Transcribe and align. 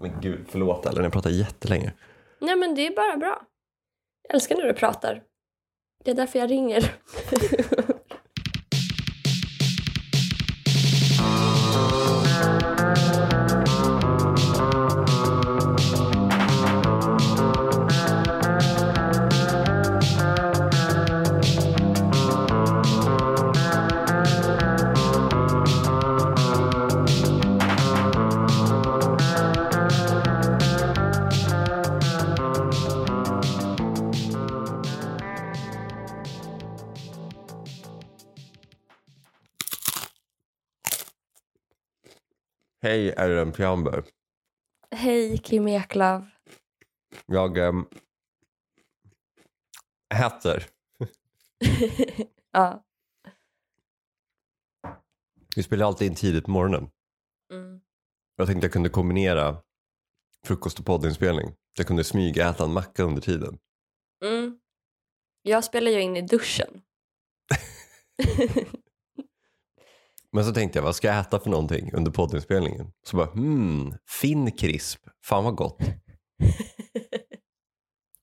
Men 0.00 0.20
gud, 0.20 0.46
förlåt 0.48 0.86
Ellen, 0.86 1.04
jag 1.04 1.12
pratar 1.12 1.30
jättelänge. 1.30 1.92
Nej 2.40 2.56
men 2.56 2.74
det 2.74 2.86
är 2.86 2.96
bara 2.96 3.16
bra. 3.16 3.42
Jag 4.22 4.34
älskar 4.34 4.56
när 4.56 4.64
du 4.64 4.74
pratar. 4.74 5.22
Det 6.04 6.10
är 6.10 6.14
därför 6.14 6.38
jag 6.38 6.50
ringer. 6.50 6.94
Hej 42.88 43.14
Ellen 43.16 43.52
Piamber. 43.52 44.04
Hej 44.90 45.38
Kim 45.38 45.68
Eklöf. 45.68 46.24
Jag 47.26 47.58
äm, 47.58 47.86
äter. 50.14 50.66
ja. 52.52 52.84
Vi 55.56 55.62
spelar 55.62 55.86
alltid 55.86 56.06
in 56.08 56.14
tidigt 56.14 56.44
på 56.44 56.50
morgonen. 56.50 56.90
Mm. 57.52 57.80
Jag 58.36 58.46
tänkte 58.46 58.64
jag 58.64 58.72
kunde 58.72 58.88
kombinera 58.88 59.62
frukost 60.46 60.78
och 60.78 60.86
poddinspelning. 60.86 61.54
Jag 61.78 61.86
kunde 61.86 62.04
smyga 62.04 62.48
äta 62.48 62.64
en 62.64 62.72
macka 62.72 63.02
under 63.02 63.22
tiden. 63.22 63.58
Mm. 64.24 64.58
Jag 65.42 65.64
spelar 65.64 65.90
ju 65.90 66.00
in 66.00 66.16
i 66.16 66.22
duschen. 66.22 66.82
Men 70.32 70.44
så 70.44 70.52
tänkte 70.52 70.78
jag, 70.78 70.84
vad 70.84 70.96
ska 70.96 71.08
jag 71.08 71.18
äta 71.20 71.40
för 71.40 71.50
någonting 71.50 71.92
under 71.92 72.10
poddinspelningen? 72.10 72.92
Så 73.06 73.16
bara, 73.16 73.26
hmm, 73.26 73.94
Finn 74.06 74.52
krisp. 74.52 75.00
Fan 75.24 75.44
vad 75.44 75.54
gott. 75.54 75.78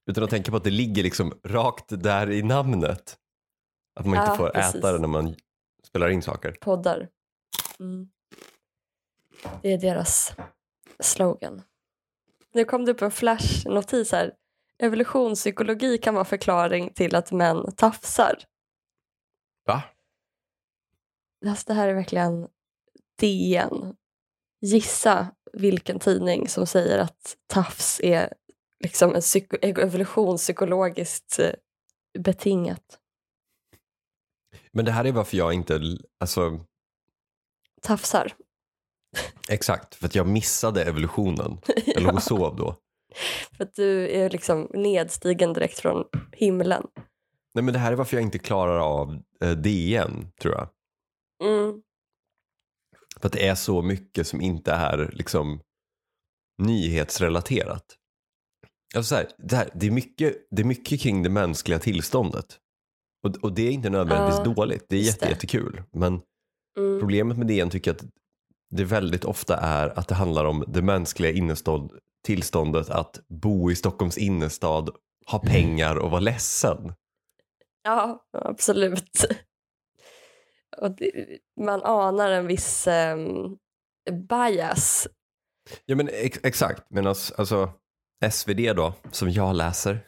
Utan 0.07 0.23
att 0.23 0.29
tänka 0.29 0.51
på 0.51 0.57
att 0.57 0.63
det 0.63 0.69
ligger 0.69 1.03
liksom 1.03 1.39
rakt 1.43 1.85
där 2.03 2.31
i 2.31 2.43
namnet. 2.43 3.17
Att 3.99 4.05
man 4.05 4.15
inte 4.19 4.31
Ja, 4.31 4.35
får 4.35 4.49
precis. 4.49 4.75
äta 4.75 4.91
det 4.91 4.99
när 4.99 5.07
man 5.07 5.35
spelar 5.87 6.09
in 6.09 6.21
saker. 6.21 6.55
Poddar. 6.61 7.09
Mm. 7.79 8.09
Det 9.61 9.73
är 9.73 9.77
deras 9.77 10.35
slogan. 10.99 11.61
Nu 12.53 12.65
kom 12.65 12.85
det 12.85 12.91
upp 12.91 13.01
en 13.01 13.11
flashnotis 13.11 14.11
här. 14.11 14.33
Evolutionspsykologi 14.83 15.97
kan 15.97 16.13
vara 16.13 16.25
förklaring 16.25 16.93
till 16.93 17.15
att 17.15 17.31
män 17.31 17.75
tafsar. 17.75 18.35
Va? 19.65 19.83
Alltså 21.47 21.63
det 21.67 21.73
här 21.73 21.87
är 21.87 21.93
verkligen 21.93 22.47
DN. 23.19 23.95
Gissa 24.61 25.27
vilken 25.53 25.99
tidning 25.99 26.47
som 26.47 26.67
säger 26.67 26.99
att 26.99 27.37
tafs 27.47 27.99
är 28.03 28.33
liksom 28.79 29.15
en 29.15 29.21
psyko- 29.21 29.57
evolutionspsykologiskt 29.61 31.39
eh, 31.39 31.51
betingat. 32.19 32.99
Men 34.71 34.85
det 34.85 34.91
här 34.91 35.05
är 35.05 35.11
varför 35.11 35.37
jag 35.37 35.53
inte, 35.53 35.79
alltså 36.19 36.59
Tafsar. 37.81 38.33
exakt, 39.49 39.95
för 39.95 40.05
att 40.05 40.15
jag 40.15 40.27
missade 40.27 40.83
evolutionen. 40.83 41.57
Jag 41.85 42.03
låg 42.03 42.13
och 42.15 42.23
sov 42.23 42.55
då. 42.55 42.75
För 43.57 43.63
att 43.63 43.75
du 43.75 44.09
är 44.09 44.29
liksom 44.29 44.69
nedstigen 44.73 45.53
direkt 45.53 45.79
från 45.79 46.03
himlen. 46.31 46.87
Nej 47.53 47.63
men 47.63 47.73
det 47.73 47.79
här 47.79 47.91
är 47.91 47.95
varför 47.95 48.17
jag 48.17 48.21
inte 48.21 48.39
klarar 48.39 48.79
av 48.79 49.21
eh, 49.41 49.51
DN, 49.51 50.31
tror 50.41 50.53
jag. 50.53 50.69
Mm. 51.45 51.81
För 53.19 53.27
att 53.27 53.33
det 53.33 53.47
är 53.47 53.55
så 53.55 53.81
mycket 53.81 54.27
som 54.27 54.41
inte 54.41 54.71
är 54.71 55.11
liksom 55.13 55.61
nyhetsrelaterat. 56.61 57.85
Alltså 58.95 59.09
så 59.09 59.15
här, 59.15 59.27
det, 59.37 59.55
här, 59.55 59.69
det, 59.73 59.87
är 59.87 59.91
mycket, 59.91 60.47
det 60.51 60.61
är 60.61 60.65
mycket 60.65 61.01
kring 61.01 61.23
det 61.23 61.29
mänskliga 61.29 61.79
tillståndet. 61.79 62.59
Och, 63.27 63.35
och 63.43 63.53
det 63.53 63.67
är 63.67 63.71
inte 63.71 63.89
nödvändigtvis 63.89 64.41
Ja, 64.45 64.53
dåligt, 64.53 64.85
det 64.89 64.95
är 64.95 64.99
just 64.99 65.11
jätte, 65.11 65.25
det. 65.25 65.31
jättekul. 65.31 65.83
Men 65.91 66.21
Mm. 66.77 66.99
problemet 66.99 67.37
med 67.37 67.47
DN 67.47 67.69
tycker 67.69 67.91
jag 67.91 67.95
att 67.95 68.05
det 68.69 68.83
väldigt 68.83 69.25
ofta 69.25 69.57
är 69.57 69.99
att 69.99 70.07
det 70.07 70.15
handlar 70.15 70.45
om 70.45 70.63
det 70.67 70.81
mänskliga 70.81 71.31
innerstad, 71.31 71.91
tillståndet 72.25 72.89
att 72.89 73.19
bo 73.29 73.71
i 73.71 73.75
Stockholms 73.75 74.17
innerstad, 74.17 74.89
ha 75.31 75.39
pengar 75.39 75.95
och 75.95 76.11
vara 76.11 76.19
ledsen. 76.21 76.93
Ja, 77.83 78.25
absolut. 78.31 79.25
Och 80.77 80.91
det, 80.91 81.11
man 81.61 81.83
anar 81.83 82.31
en 82.31 82.47
viss 82.47 82.87
um, 82.87 83.57
bias. 84.29 85.07
Ja 85.85 85.95
men 85.95 86.09
ex- 86.13 86.39
exakt, 86.43 86.83
men 86.89 87.07
alltså, 87.07 87.33
alltså 87.37 87.71
SvD 88.31 88.73
då, 88.75 88.93
som 89.11 89.29
jag 89.31 89.55
läser, 89.55 89.99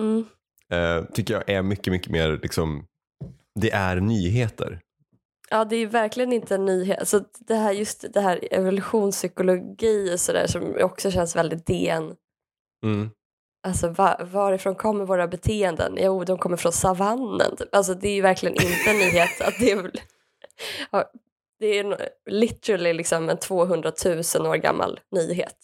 Mm. 0.00 0.24
eh, 0.72 1.04
tycker 1.12 1.34
jag 1.34 1.48
är 1.48 1.62
mycket, 1.62 1.92
mycket 1.92 2.12
mer 2.12 2.38
liksom, 2.42 2.86
det 3.60 3.70
är 3.70 3.96
nyheter. 3.96 4.80
Ja, 5.50 5.64
det 5.64 5.76
är 5.76 5.86
verkligen 5.86 6.32
inte 6.32 6.54
en 6.54 6.64
nyhet. 6.64 6.98
Alltså 6.98 7.24
det 7.38 7.54
här, 7.54 7.72
just 7.72 8.12
det 8.12 8.20
här 8.20 8.48
evolutionspsykologi 8.50 10.14
och 10.14 10.20
sådär 10.20 10.46
som 10.46 10.74
också 10.80 11.10
känns 11.10 11.36
väldigt 11.36 11.66
DN. 11.66 12.16
Mm. 12.86 13.10
Alltså 13.64 13.88
va, 13.88 14.20
varifrån 14.32 14.74
kommer 14.74 15.04
våra 15.04 15.28
beteenden? 15.28 15.94
Jo, 16.00 16.24
de 16.24 16.38
kommer 16.38 16.56
från 16.56 16.72
savannen. 16.72 17.56
Typ. 17.56 17.74
Alltså 17.74 17.94
det 17.94 18.08
är 18.08 18.14
ju 18.14 18.20
verkligen 18.22 18.54
inte 18.54 18.90
en 18.90 18.96
nyhet. 18.98 19.40
Att 19.40 19.54
det, 19.60 19.70
är, 19.70 19.90
ja, 20.90 21.10
det 21.58 21.66
är 21.66 21.84
en- 21.84 21.96
literally 22.26 22.92
liksom 22.92 23.28
en 23.28 23.38
200 23.38 23.92
000 24.04 24.16
år 24.46 24.56
gammal 24.56 25.00
nyhet. 25.10 25.56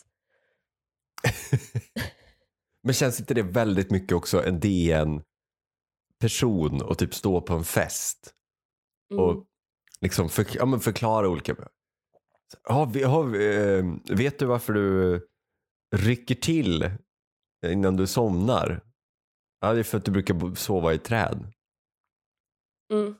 Men 2.82 2.94
känns 2.94 3.20
inte 3.20 3.34
det 3.34 3.42
väldigt 3.42 3.90
mycket 3.90 4.12
också 4.12 4.44
en 4.44 4.60
DN-person 4.60 5.22
och 6.82 6.98
typ 6.98 7.14
stå 7.14 7.40
på 7.40 7.54
en 7.54 7.64
fest 7.64 8.34
Mm. 9.10 9.24
och 9.24 9.44
liksom 10.00 10.28
för, 10.28 10.46
ja, 10.52 10.78
förklara 10.78 11.28
olika... 11.28 11.56
Vi, 12.92 13.02
har, 13.02 13.24
vi, 13.24 13.56
eh, 13.78 13.84
vet 14.16 14.38
du 14.38 14.46
varför 14.46 14.72
du 14.72 15.20
rycker 15.96 16.34
till 16.34 16.90
innan 17.66 17.96
du 17.96 18.06
somnar? 18.06 18.80
Ja, 19.60 19.72
det 19.72 19.78
är 19.78 19.84
för 19.84 19.98
att 19.98 20.04
du 20.04 20.10
brukar 20.10 20.54
sova 20.54 20.94
i 20.94 20.98
träd. 20.98 21.52
Mm. 22.92 23.14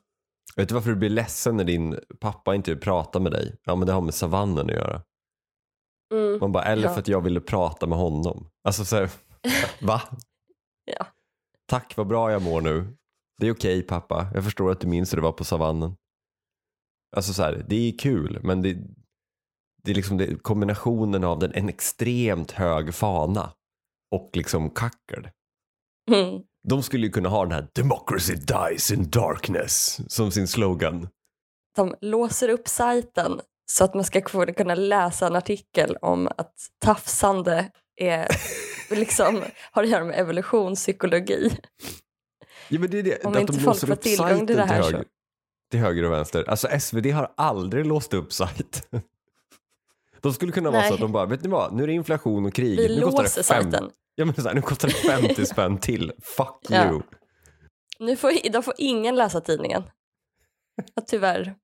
Vet 0.55 0.69
du 0.69 0.73
varför 0.75 0.89
du 0.89 0.95
blir 0.95 1.09
ledsen 1.09 1.57
när 1.57 1.63
din 1.63 1.99
pappa 2.19 2.55
inte 2.55 2.71
vill 2.71 2.79
prata 2.81 3.19
med 3.19 3.31
dig? 3.31 3.55
Ja, 3.63 3.75
men 3.75 3.87
det 3.87 3.93
har 3.93 4.01
med 4.01 4.13
savannen 4.13 4.65
att 4.69 4.75
göra. 4.75 5.01
Mm. 6.13 6.39
Man 6.39 6.51
bara, 6.51 6.63
eller 6.63 6.83
Ja. 6.87 6.93
för 6.93 6.99
att 6.99 7.07
jag 7.07 7.21
ville 7.21 7.41
prata 7.41 7.87
med 7.87 7.97
honom. 7.97 8.49
Alltså 8.63 8.85
så 8.85 8.95
här, 8.95 9.09
va? 9.81 10.01
Ja. 10.85 11.07
Tack, 11.67 11.97
vad 11.97 12.07
bra 12.07 12.31
jag 12.31 12.41
mår 12.41 12.61
nu. 12.61 12.97
Det 13.37 13.47
är 13.47 13.51
okej 13.51 13.81
pappa, 13.81 14.27
jag 14.33 14.43
förstår 14.43 14.71
att 14.71 14.79
du 14.81 14.87
minns 14.87 15.13
hur 15.13 15.17
det 15.17 15.23
var 15.23 15.31
på 15.31 15.43
savannen. 15.43 15.95
Alltså 17.15 17.33
så 17.33 17.43
här, 17.43 17.65
det 17.67 17.75
är 17.75 17.97
kul, 17.97 18.39
men 18.43 18.61
det, 18.61 18.73
det 19.83 19.91
är 19.91 19.95
liksom 19.95 20.17
det, 20.17 20.35
kombinationen 20.43 21.23
av 21.23 21.39
den, 21.39 21.51
en 21.53 21.69
extremt 21.69 22.51
hög 22.51 22.93
fana 22.93 23.53
och 24.11 24.29
liksom 24.33 24.69
kackel. 24.69 25.29
Mm. 26.11 26.41
De 26.67 26.83
skulle 26.83 27.05
ju 27.05 27.11
kunna 27.11 27.29
ha 27.29 27.43
den 27.43 27.51
här 27.51 27.67
“Democracy 27.75 28.35
dies 28.35 28.91
in 28.91 29.09
darkness” 29.09 29.99
som 30.07 30.31
sin 30.31 30.47
slogan. 30.47 31.07
De 31.75 31.95
låser 32.01 32.49
upp 32.49 32.67
sajten 32.67 33.41
så 33.71 33.83
att 33.83 33.93
man 33.93 34.03
ska 34.03 34.21
kunna 34.21 34.75
läsa 34.75 35.27
en 35.27 35.35
artikel 35.35 35.95
om 36.01 36.27
att 36.27 36.53
tafsande 36.85 37.71
är, 38.01 38.27
liksom, 38.95 39.41
har 39.71 39.83
att 39.83 39.89
göra 39.89 40.03
med 40.03 40.19
evolutionspsykologi. 40.19 41.57
Ja, 42.67 42.79
men 42.79 42.89
det 42.91 42.99
är 42.99 43.03
det, 43.03 43.25
Om 43.25 43.33
att 43.33 43.41
inte 43.41 43.53
de 43.53 43.59
folk 43.59 43.79
får 43.79 43.95
tillgång 43.95 44.47
till 44.47 44.55
det 44.55 44.63
här 44.65 44.75
till 44.81 44.83
så- 44.83 44.91
höger, 44.91 45.05
till 45.71 45.79
höger 45.79 46.03
och 46.03 46.11
vänster. 46.11 46.49
Alltså 46.49 46.67
SvD 46.79 47.05
har 47.11 47.33
aldrig 47.37 47.85
låst 47.85 48.13
upp 48.13 48.33
sajten. 48.33 49.01
De 50.21 50.33
skulle 50.33 50.51
kunna 50.51 50.69
vara 50.71 50.81
Nej. 50.81 50.87
så 50.89 50.93
att 50.93 50.99
de 50.99 51.11
bara, 51.11 51.25
vet 51.25 51.43
ni 51.43 51.49
vad, 51.49 51.73
nu 51.73 51.83
är 51.83 51.87
det 51.87 51.93
inflation 51.93 52.45
och 52.45 52.53
krig. 52.53 52.77
Vi 52.79 52.95
nu 52.95 53.01
kostar 53.01 53.23
låser 53.23 53.39
det 53.41 53.47
fem, 53.47 53.71
sajten. 53.71 53.89
Ja, 54.15 54.25
men 54.25 54.35
så 54.35 54.41
här, 54.47 54.53
nu 54.55 54.61
kostar 54.61 54.87
det 54.87 54.93
50 54.93 55.45
spänn 55.53 55.77
till. 55.77 56.11
Fuck 56.21 56.65
Ja. 56.69 56.89
you. 56.89 57.01
Nu 57.99 58.15
får, 58.15 58.51
då 58.51 58.61
får 58.61 58.73
ingen 58.77 59.15
läsa 59.15 59.41
tidningen. 59.41 59.83
Ja, 60.95 61.01
tyvärr. 61.07 61.55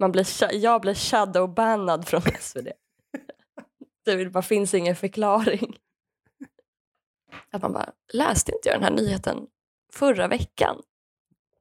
Man 0.00 0.12
blir, 0.12 0.26
jag 0.54 0.80
blir 0.80 0.94
shadowbannad 0.94 2.08
från 2.08 2.22
SvD. 2.40 2.68
Det 4.04 4.26
bara 4.32 4.42
finns 4.42 4.74
ingen 4.74 4.96
förklaring. 4.96 5.76
Att 7.52 7.62
man 7.62 7.72
bara, 7.72 7.92
läste 8.12 8.52
inte 8.52 8.68
jag 8.68 8.76
den 8.76 8.82
här 8.84 8.90
nyheten 8.90 9.46
förra 9.92 10.28
veckan? 10.28 10.76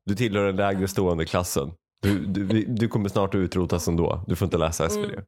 Du 0.05 0.15
tillhör 0.15 0.45
den 0.45 0.55
lägre 0.55 0.87
stående 0.87 1.25
klassen. 1.25 1.71
Du, 2.01 2.25
du, 2.25 2.65
du 2.65 2.87
kommer 2.87 3.09
snart 3.09 3.35
att 3.35 3.39
utrotas 3.39 3.87
ändå. 3.87 4.23
Du 4.27 4.35
får 4.35 4.45
inte 4.45 4.57
läsa 4.57 4.89
SvD. 4.89 5.05
Mm. 5.05 5.25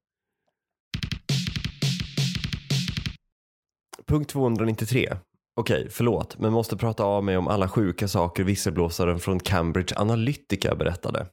Punkt 4.07 4.29
293. 4.29 5.17
Okej, 5.55 5.89
förlåt, 5.89 6.39
men 6.39 6.53
måste 6.53 6.77
prata 6.77 7.03
av 7.03 7.23
mig 7.23 7.37
om 7.37 7.47
alla 7.47 7.69
sjuka 7.69 8.07
saker 8.07 8.43
visselblåsaren 8.43 9.19
från 9.19 9.39
Cambridge 9.39 9.95
Analytica 9.99 10.75
berättade. 10.75 11.27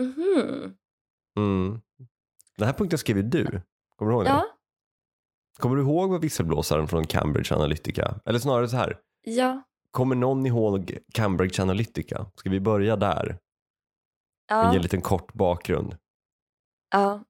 Mhm. 0.00 0.74
Mm. 1.38 1.80
Den 2.56 2.66
här 2.66 2.72
punkten 2.72 2.98
skrev 2.98 3.16
ju 3.16 3.22
du. 3.22 3.60
Kommer 3.96 4.10
du 4.12 4.16
ihåg 4.16 4.24
det? 4.24 4.30
Ja. 4.30 4.44
Kommer 5.58 5.76
du 5.76 5.82
ihåg 5.82 6.10
vad 6.10 6.20
visselblåsaren 6.20 6.88
från 6.88 7.06
Cambridge 7.06 7.54
Analytica, 7.54 8.20
eller 8.24 8.38
snarare 8.38 8.68
så 8.68 8.76
här, 8.76 8.98
Ja. 9.24 9.62
kommer 9.90 10.14
någon 10.16 10.46
ihåg 10.46 10.98
Cambridge 11.14 11.62
Analytica? 11.62 12.26
Ska 12.36 12.50
vi 12.50 12.60
börja 12.60 12.96
där? 12.96 13.28
Och 13.30 13.38
Ja. 14.56 14.70
ge 14.70 14.76
en 14.76 14.82
liten 14.82 15.00
kort 15.02 15.32
bakgrund. 15.32 15.96
ja. 16.90 17.24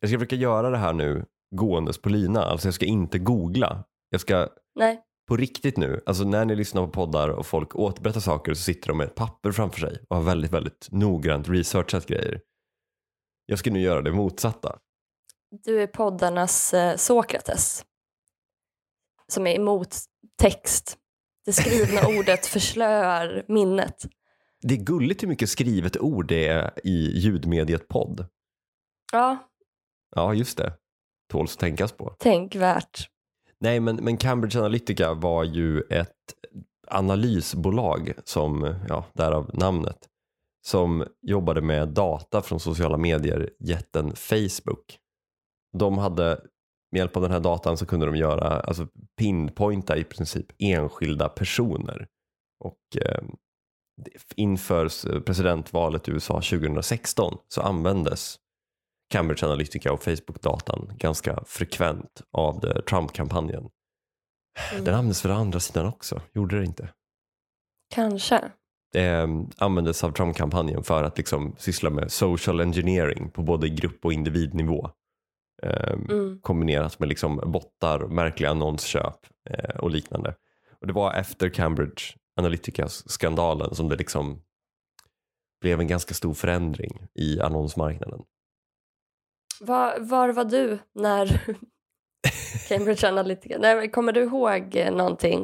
Jag 0.00 0.10
ska 0.10 0.18
försöka 0.18 0.36
göra 0.36 0.70
det 0.70 0.76
här 0.78 0.92
nu 0.92 1.26
gåendes 1.50 1.98
på 1.98 2.08
lina, 2.08 2.44
alltså 2.44 2.66
jag 2.66 2.74
ska 2.74 2.86
inte 2.86 3.18
googla. 3.18 3.84
Jag 4.10 4.20
ska 4.20 4.48
Nej. 4.74 5.02
på 5.28 5.36
riktigt 5.36 5.76
nu, 5.76 6.00
alltså 6.06 6.24
när 6.24 6.44
ni 6.44 6.56
lyssnar 6.56 6.86
på 6.86 6.92
poddar 6.92 7.28
och 7.28 7.46
folk 7.46 7.76
återberättar 7.76 8.20
saker 8.20 8.54
så 8.54 8.62
sitter 8.62 8.88
de 8.88 8.96
med 8.98 9.06
ett 9.06 9.14
papper 9.14 9.52
framför 9.52 9.80
sig 9.80 9.98
och 10.08 10.16
har 10.16 10.22
väldigt, 10.22 10.52
väldigt 10.52 10.88
noggrant 10.90 11.48
researchat 11.48 12.06
grejer. 12.06 12.40
Jag 13.46 13.58
ska 13.58 13.70
nu 13.70 13.80
göra 13.80 14.02
det 14.02 14.12
motsatta. 14.12 14.78
Du 15.64 15.82
är 15.82 15.86
poddarnas 15.86 16.74
eh, 16.74 16.96
Sokrates. 16.96 17.84
Som 19.26 19.46
är 19.46 19.54
emot 19.54 19.96
text. 20.42 20.98
Det 21.44 21.52
skrivna 21.52 22.00
ordet 22.18 22.46
förslöar 22.46 23.44
minnet. 23.48 24.06
Det 24.62 24.74
är 24.74 24.78
gulligt 24.78 25.22
hur 25.22 25.28
mycket 25.28 25.48
skrivet 25.48 25.96
ord 25.96 26.28
det 26.28 26.48
är 26.48 26.70
i 26.84 27.18
ljudmediet 27.18 27.88
podd. 27.88 28.26
Ja, 29.12 29.48
Ja, 30.16 30.34
just 30.34 30.58
det. 30.58 30.72
Tåls 31.28 31.54
att 31.54 31.60
tänkas 31.60 31.92
på. 31.92 32.14
tänkvärt. 32.18 33.08
Nej, 33.60 33.80
men, 33.80 33.96
men 33.96 34.16
Cambridge 34.16 34.58
Analytica 34.58 35.14
var 35.14 35.44
ju 35.44 35.80
ett 35.80 36.14
analysbolag 36.86 38.12
som, 38.24 38.74
ja, 38.88 39.04
därav 39.12 39.50
namnet, 39.54 39.98
som 40.66 41.04
jobbade 41.22 41.60
med 41.60 41.88
data 41.88 42.42
från 42.42 42.60
sociala 42.60 42.96
medier, 42.96 43.50
jätten 43.58 44.12
Facebook. 44.16 44.98
De 45.78 45.98
hade, 45.98 46.40
med 46.92 46.98
hjälp 46.98 47.16
av 47.16 47.22
den 47.22 47.32
här 47.32 47.40
datan 47.40 47.76
så 47.76 47.86
kunde 47.86 48.06
de 48.06 48.16
göra, 48.16 48.60
alltså 48.60 48.86
pinpointa 49.18 49.96
i 49.96 50.04
princip 50.04 50.46
enskilda 50.58 51.28
personer. 51.28 52.06
Och 52.64 53.02
eh, 53.02 53.22
inför 54.36 55.20
presidentvalet 55.20 56.08
i 56.08 56.10
USA 56.10 56.34
2016 56.34 57.38
så 57.48 57.60
användes 57.60 58.38
Cambridge 59.10 59.46
Analytica 59.46 59.92
och 59.92 60.02
Facebook-datan 60.02 60.90
ganska 60.98 61.42
frekvent 61.46 62.22
av 62.32 62.60
det- 62.60 62.82
Trump-kampanjen. 62.82 63.68
Mm. 64.72 64.84
Den 64.84 64.94
användes 64.94 65.22
för 65.22 65.28
andra 65.28 65.60
sidan 65.60 65.86
också, 65.86 66.20
gjorde 66.34 66.58
det 66.58 66.64
inte? 66.64 66.88
Kanske. 67.94 68.50
Eh, 68.94 69.26
användes 69.58 70.04
av 70.04 70.12
Trump-kampanjen 70.12 70.82
för 70.82 71.02
att 71.04 71.18
liksom 71.18 71.54
syssla 71.58 71.90
med 71.90 72.12
social 72.12 72.60
engineering 72.60 73.30
på 73.30 73.42
både 73.42 73.68
grupp 73.68 74.04
och 74.04 74.12
individnivå. 74.12 74.90
Eh, 75.62 75.92
Mm. 75.92 76.40
kombinerat 76.42 76.98
med 76.98 77.08
liksom 77.08 77.36
bottar, 77.36 77.98
märkliga 78.06 78.50
annonsköp 78.50 79.14
eh, 79.50 79.76
och 79.76 79.90
liknande. 79.90 80.34
Och 80.80 80.86
det 80.86 80.92
var 80.92 81.14
efter 81.14 81.48
Cambridge 81.48 82.02
Analytica-skandalen 82.36 83.74
som 83.74 83.88
det 83.88 83.96
liksom 83.96 84.42
blev 85.60 85.80
en 85.80 85.86
ganska 85.88 86.14
stor 86.14 86.34
förändring 86.34 87.06
i 87.14 87.40
annonsmarknaden. 87.40 88.20
Var, 89.60 89.98
var 90.00 90.28
var 90.28 90.44
du 90.44 90.78
när 90.94 91.40
Cambridge 92.68 93.08
Analytica... 93.08 93.58
Nej, 93.58 93.90
kommer 93.90 94.12
du 94.12 94.22
ihåg 94.22 94.76
eh, 94.76 94.92
någonting 94.92 95.42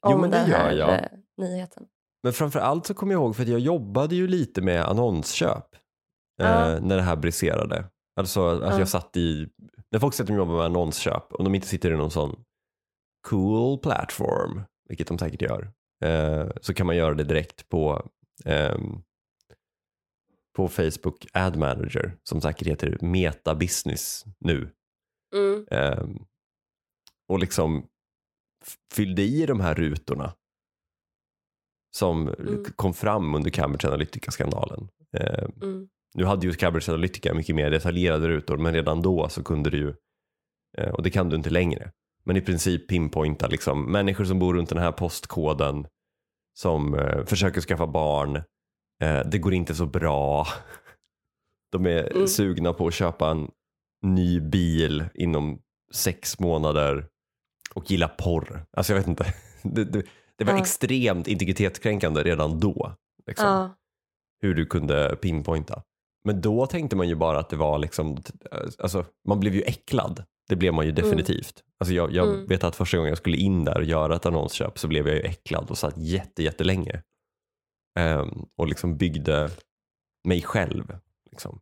om 0.00 0.12
Jo, 0.12 0.18
men 0.18 0.30
det 0.30 0.36
den 0.36 0.46
här 0.50 0.72
jag. 0.72 0.94
eh, 0.94 1.00
nyheten? 1.38 1.86
Men 2.22 2.32
framför 2.32 2.60
allt 2.60 2.86
så 2.86 2.94
kommer 2.94 3.12
jag 3.14 3.20
ihåg 3.22 3.36
för 3.36 3.42
att 3.42 3.48
jag 3.48 3.60
jobbade 3.60 4.14
ju 4.14 4.26
lite 4.26 4.62
med 4.62 4.82
annonsköp 4.84 5.74
eh, 6.42 6.46
Ja. 6.46 6.78
när 6.80 6.96
det 6.96 7.02
här 7.02 7.16
briserade. 7.16 7.84
Alltså 8.20 8.48
att 8.48 8.72
Ja. 8.72 8.78
jag 8.78 8.88
satt 8.88 9.16
i, 9.16 9.48
när 9.90 9.98
folk 9.98 10.14
säger 10.14 10.24
att 10.24 10.28
de 10.28 10.36
jobbar 10.36 10.54
med 10.54 10.64
annonsköp, 10.64 11.32
om 11.32 11.44
de 11.44 11.54
inte 11.54 11.66
sitter 11.66 11.92
i 11.92 11.96
någon 11.96 12.10
sån 12.10 12.44
cool 13.28 13.78
platform, 13.78 14.62
vilket 14.88 15.06
de 15.08 15.18
säkert 15.18 15.42
gör, 15.42 15.70
eh, 16.04 16.46
så 16.60 16.74
kan 16.74 16.86
man 16.86 16.96
göra 16.96 17.14
det 17.14 17.24
direkt 17.24 17.68
på 17.68 18.06
ehm, 18.44 19.02
på 20.56 20.68
Facebook 20.68 21.26
Ad 21.32 21.58
Manager 21.58 22.16
som 22.22 22.40
säkert 22.40 22.68
heter 22.68 22.98
Meta 23.00 23.54
Business 23.54 24.24
nu. 24.38 24.70
Mm. 25.34 25.66
Ehm, 25.70 26.18
och 27.28 27.38
liksom 27.38 27.86
fyllde 28.92 29.22
i 29.22 29.46
de 29.46 29.60
här 29.60 29.74
rutorna 29.74 30.34
som 31.96 32.28
Mm. 32.28 32.64
kom 32.76 32.94
fram 32.94 33.34
under 33.34 33.50
Cambridge 33.50 33.88
Analytica-skandalen. 33.88 34.88
Ehm, 35.12 35.52
Mm. 35.62 35.88
nu 36.14 36.24
hade 36.24 36.46
ju 36.46 36.52
Cambridge 36.52 36.92
Analytica 36.92 37.34
mycket 37.34 37.54
mer 37.56 37.70
detaljerade 37.70 38.28
rutor 38.28 38.56
men 38.56 38.72
redan 38.72 39.02
då 39.02 39.28
så 39.28 39.44
kunde 39.44 39.70
du 39.70 39.78
ju, 39.78 39.94
eh, 40.78 40.88
och 40.90 41.02
det 41.02 41.10
kan 41.10 41.28
du 41.28 41.36
inte 41.36 41.50
längre, 41.50 41.92
men 42.24 42.36
i 42.36 42.40
princip 42.40 42.88
pinpointa 42.88 43.46
liksom 43.46 43.92
människor 43.92 44.24
som 44.24 44.38
bor 44.38 44.54
runt 44.54 44.68
den 44.68 44.78
här 44.78 44.92
postkoden 44.92 45.86
som 46.58 46.94
eh, 46.94 47.24
försöker 47.24 47.60
skaffa 47.60 47.86
barn, 47.86 48.42
det 49.30 49.38
går 49.38 49.54
inte 49.54 49.74
så 49.74 49.86
bra, 49.86 50.46
de 51.72 51.86
är 51.86 52.12
Mm. 52.12 52.28
sugna 52.28 52.72
på 52.72 52.86
att 52.86 52.94
köpa 52.94 53.30
en 53.30 53.50
ny 54.02 54.40
bil 54.40 55.04
inom 55.14 55.58
sex 55.94 56.38
månader 56.38 57.06
och 57.74 57.90
gillar 57.90 58.08
porr. 58.08 58.64
Alltså 58.76 58.92
jag 58.92 58.98
vet 59.00 59.08
inte. 59.08 59.34
Det, 59.62 59.84
det, 59.84 60.02
det 60.38 60.44
var 60.44 60.52
Ja. 60.52 60.60
extremt 60.60 61.28
integritetskränkande 61.28 62.22
redan 62.22 62.60
då. 62.60 62.92
Liksom, 63.26 63.46
Ja. 63.46 63.70
Hur 64.40 64.54
du 64.54 64.66
kunde 64.66 65.16
pinpointa. 65.16 65.82
Men 66.24 66.40
då 66.40 66.66
tänkte 66.66 66.96
man 66.96 67.08
ju 67.08 67.14
bara 67.14 67.38
att 67.38 67.50
det 67.50 67.56
var 67.56 67.78
liksom, 67.78 68.22
alltså 68.78 69.04
man 69.28 69.40
blev 69.40 69.54
ju 69.54 69.62
äcklad. 69.62 70.24
Det 70.48 70.56
blev 70.56 70.74
man 70.74 70.86
ju 70.86 70.92
definitivt. 70.92 71.62
Alltså 71.80 71.94
jag, 71.94 72.12
jag 72.12 72.28
Mm. 72.28 72.46
vet 72.46 72.64
att 72.64 72.76
första 72.76 72.96
gången 72.96 73.08
jag 73.08 73.18
skulle 73.18 73.36
in 73.36 73.64
där 73.64 73.76
och 73.78 73.84
göra 73.84 74.16
ett 74.16 74.26
annonsköp 74.26 74.78
så 74.78 74.88
blev 74.88 75.06
jag 75.08 75.16
ju 75.16 75.22
äcklad 75.22 75.70
och 75.70 75.78
satt 75.78 75.94
jätte, 75.98 76.42
jättelänge. 76.42 77.02
Ehm, 77.98 78.46
och 78.56 78.66
liksom 78.66 78.96
byggde 78.96 79.50
mig 80.24 80.42
själv. 80.42 80.98
Liksom 81.30 81.60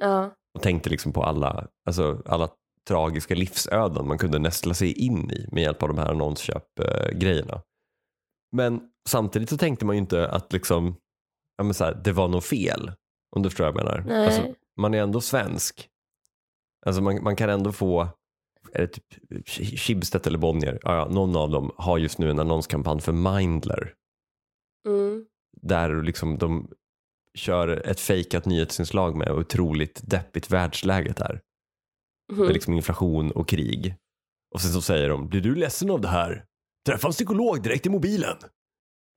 ja. 0.00 0.30
och 0.54 0.62
tänkte 0.62 0.90
liksom 0.90 1.12
på 1.12 1.22
alla, 1.22 1.68
alltså 1.86 2.22
alla 2.26 2.50
tragiska 2.88 3.34
livsöden 3.34 4.08
man 4.08 4.18
kunde 4.18 4.38
nästla 4.38 4.74
sig 4.74 4.92
in 4.92 5.30
i 5.30 5.48
med 5.52 5.62
hjälp 5.62 5.82
av 5.82 5.88
de 5.88 5.98
här 5.98 6.10
annonsköp-grejerna. 6.10 7.62
Men 8.56 8.80
samtidigt 9.08 9.50
så 9.50 9.56
tänkte 9.56 9.84
man 9.84 9.96
ju 9.96 10.00
inte 10.00 10.28
att 10.28 10.52
liksom, 10.52 10.96
ja, 11.56 11.72
så 11.72 11.84
här, 11.84 12.00
det 12.04 12.12
var 12.12 12.28
något 12.28 12.44
fel. 12.44 12.92
Om 13.36 13.42
du 13.42 13.50
förstår 13.50 13.64
vad 13.64 13.74
jag 13.74 13.84
menar. 13.84 14.04
Nej. 14.06 14.26
Alltså, 14.26 14.54
man 14.76 14.94
är 14.94 15.02
ändå 15.02 15.20
svensk. 15.20 15.88
Alltså 16.86 17.02
man, 17.02 17.22
man 17.22 17.36
kan 17.36 17.50
ändå 17.50 17.72
få, 17.72 18.08
är 18.72 18.80
det 18.80 18.86
typ 18.86 19.48
Schibsted 19.78 20.26
eller 20.26 20.38
Bonnier, 20.38 20.78
ja, 20.82 20.96
ja, 20.96 21.08
någon 21.08 21.36
av 21.36 21.50
dem 21.50 21.70
har 21.76 21.98
just 21.98 22.18
nu 22.18 22.30
en 22.30 22.38
annonskampanj 22.38 23.00
för 23.00 23.12
Mindler 23.12 23.94
Mm. 24.88 25.26
där 25.62 26.02
liksom 26.02 26.38
de 26.38 26.70
kör 27.38 27.68
ett 27.68 28.00
fejkat 28.00 28.44
nyhetsinslag 28.46 29.16
med 29.16 29.28
hur 29.28 29.38
otroligt 29.38 30.00
deppigt 30.10 30.50
världsläget 30.50 31.20
är. 31.20 31.40
Mhm. 32.32 32.44
Med 32.44 32.52
liksom 32.52 32.74
inflation 32.74 33.30
och 33.30 33.48
krig. 33.48 33.96
Och 34.54 34.60
sen 34.60 34.72
så 34.72 34.82
säger 34.82 35.08
de, 35.08 35.28
blir 35.28 35.40
du 35.40 35.54
ledsen 35.54 35.90
av 35.90 36.00
det 36.00 36.08
här? 36.08 36.44
Träffa 36.86 37.08
en 37.08 37.12
psykolog 37.12 37.62
direkt 37.62 37.86
i 37.86 37.88
mobilen. 37.88 38.36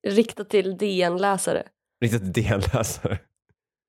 Riktat 0.08 0.50
till 0.50 0.78
DN-läsare. 0.78 1.68
Riktat 2.04 2.22
till 2.22 2.44
DN-läsare. 2.44 3.20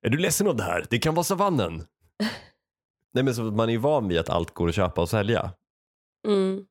Är 0.06 0.10
du 0.10 0.18
ledsen 0.18 0.46
av 0.48 0.56
det 0.56 0.62
här? 0.62 0.86
Det 0.90 0.98
kan 0.98 1.14
vara 1.14 1.24
savannen. 1.24 1.76
Nej 3.14 3.24
men 3.24 3.34
så 3.34 3.42
man 3.42 3.68
är 3.68 3.72
ju 3.72 3.78
van 3.78 4.08
vid 4.08 4.18
att 4.18 4.28
allt 4.30 4.54
går 4.54 4.68
att 4.68 4.74
köpa 4.74 5.00
och 5.00 5.08
sälja. 5.08 5.52
Mm. 6.28 6.66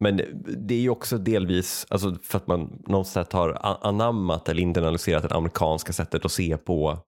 Men 0.00 0.16
det 0.42 0.74
är 0.74 0.80
ju 0.80 0.90
också 0.90 1.18
delvis 1.18 1.86
alltså 1.90 2.14
för 2.22 2.38
att 2.38 2.46
man 2.46 2.82
någonstans 2.86 3.32
har 3.32 3.58
anammat 3.86 4.48
eller 4.48 4.62
internaliserat 4.62 5.28
det 5.28 5.34
amerikanska 5.34 5.92
sättet 5.92 6.24
att 6.24 6.32
se 6.32 6.56
på 6.56 6.98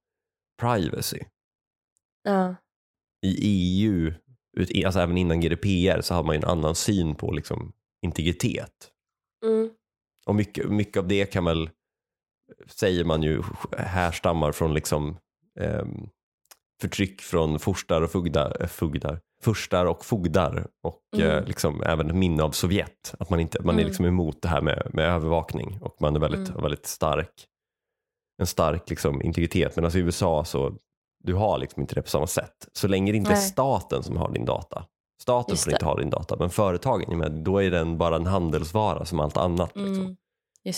privacy. 0.60 1.20
Ja. 2.22 2.54
i 3.26 3.84
EU, 3.84 4.12
alltså 4.86 5.00
även 5.00 5.18
innan 5.18 5.40
GDPR, 5.40 6.00
så 6.00 6.14
har 6.14 6.22
man 6.22 6.34
ju 6.34 6.38
en 6.38 6.48
annan 6.48 6.74
syn 6.74 7.14
på 7.14 7.32
liksom, 7.32 7.72
integritet. 8.02 8.90
Mm. 9.44 9.70
Och 10.26 10.34
mycket, 10.34 10.70
mycket 10.70 10.96
av 10.96 11.08
det 11.08 11.26
kan 11.26 11.44
väl, 11.44 11.70
säger 12.66 13.04
man 13.04 13.22
ju, 13.22 13.42
härstammar 13.78 14.52
från 14.52 14.74
liksom, 14.74 15.18
ehm, 15.60 16.08
förtryck 16.80 17.20
från 17.20 17.58
furstar 17.58 18.02
och 18.02 18.10
fogdar, 18.10 18.56
äh, 18.60 18.66
fogdar, 18.66 19.20
furstar 19.42 19.86
och 19.86 20.04
fogdar 20.04 20.66
och 20.82 21.00
Mm. 21.16 21.30
eh, 21.30 21.44
liksom 21.44 21.82
även 21.82 22.18
minne 22.18 22.42
av 22.42 22.50
Sovjet. 22.50 23.14
Att 23.18 23.30
man, 23.30 23.40
inte, 23.40 23.62
man 23.62 23.74
är 23.74 23.78
Mm. 23.78 23.86
liksom 23.86 24.04
emot 24.04 24.42
det 24.42 24.48
här 24.48 24.60
med, 24.60 24.90
med 24.92 25.04
övervakning 25.04 25.78
och 25.82 25.96
man 26.00 26.16
är 26.16 26.20
väldigt, 26.20 26.48
Mm. 26.48 26.62
väldigt 26.62 26.86
stark. 26.86 27.46
En 28.40 28.46
stark 28.46 28.90
liksom, 28.90 29.22
integritet. 29.22 29.76
Men 29.76 29.84
alltså 29.84 29.98
i 29.98 30.02
USA 30.02 30.44
så 30.44 30.74
du 31.24 31.34
har 31.34 31.58
liksom 31.58 31.80
inte 31.80 31.94
det 31.94 32.02
på 32.02 32.08
samma 32.08 32.26
sätt. 32.26 32.68
Så 32.72 32.88
länge 32.88 33.12
det 33.12 33.18
inte 33.18 33.30
är 33.30 33.34
Nej. 33.34 33.42
staten 33.42 34.02
som 34.02 34.16
har 34.16 34.32
din 34.32 34.44
data 34.44 34.84
Staten 35.22 35.52
Just 35.52 35.64
får 35.64 35.70
det. 35.70 35.74
inte 35.74 35.84
ha 35.86 35.96
din 35.96 36.10
data, 36.10 36.36
men 36.38 36.50
företagen, 36.50 37.18
men 37.18 37.44
då 37.44 37.62
är 37.62 37.70
den 37.70 37.98
bara 37.98 38.16
en 38.16 38.26
handelsvara 38.26 39.04
som 39.04 39.20
allt 39.20 39.36
annat. 39.36 39.76
Liksom. 39.76 39.94
Mm. 40.04 40.16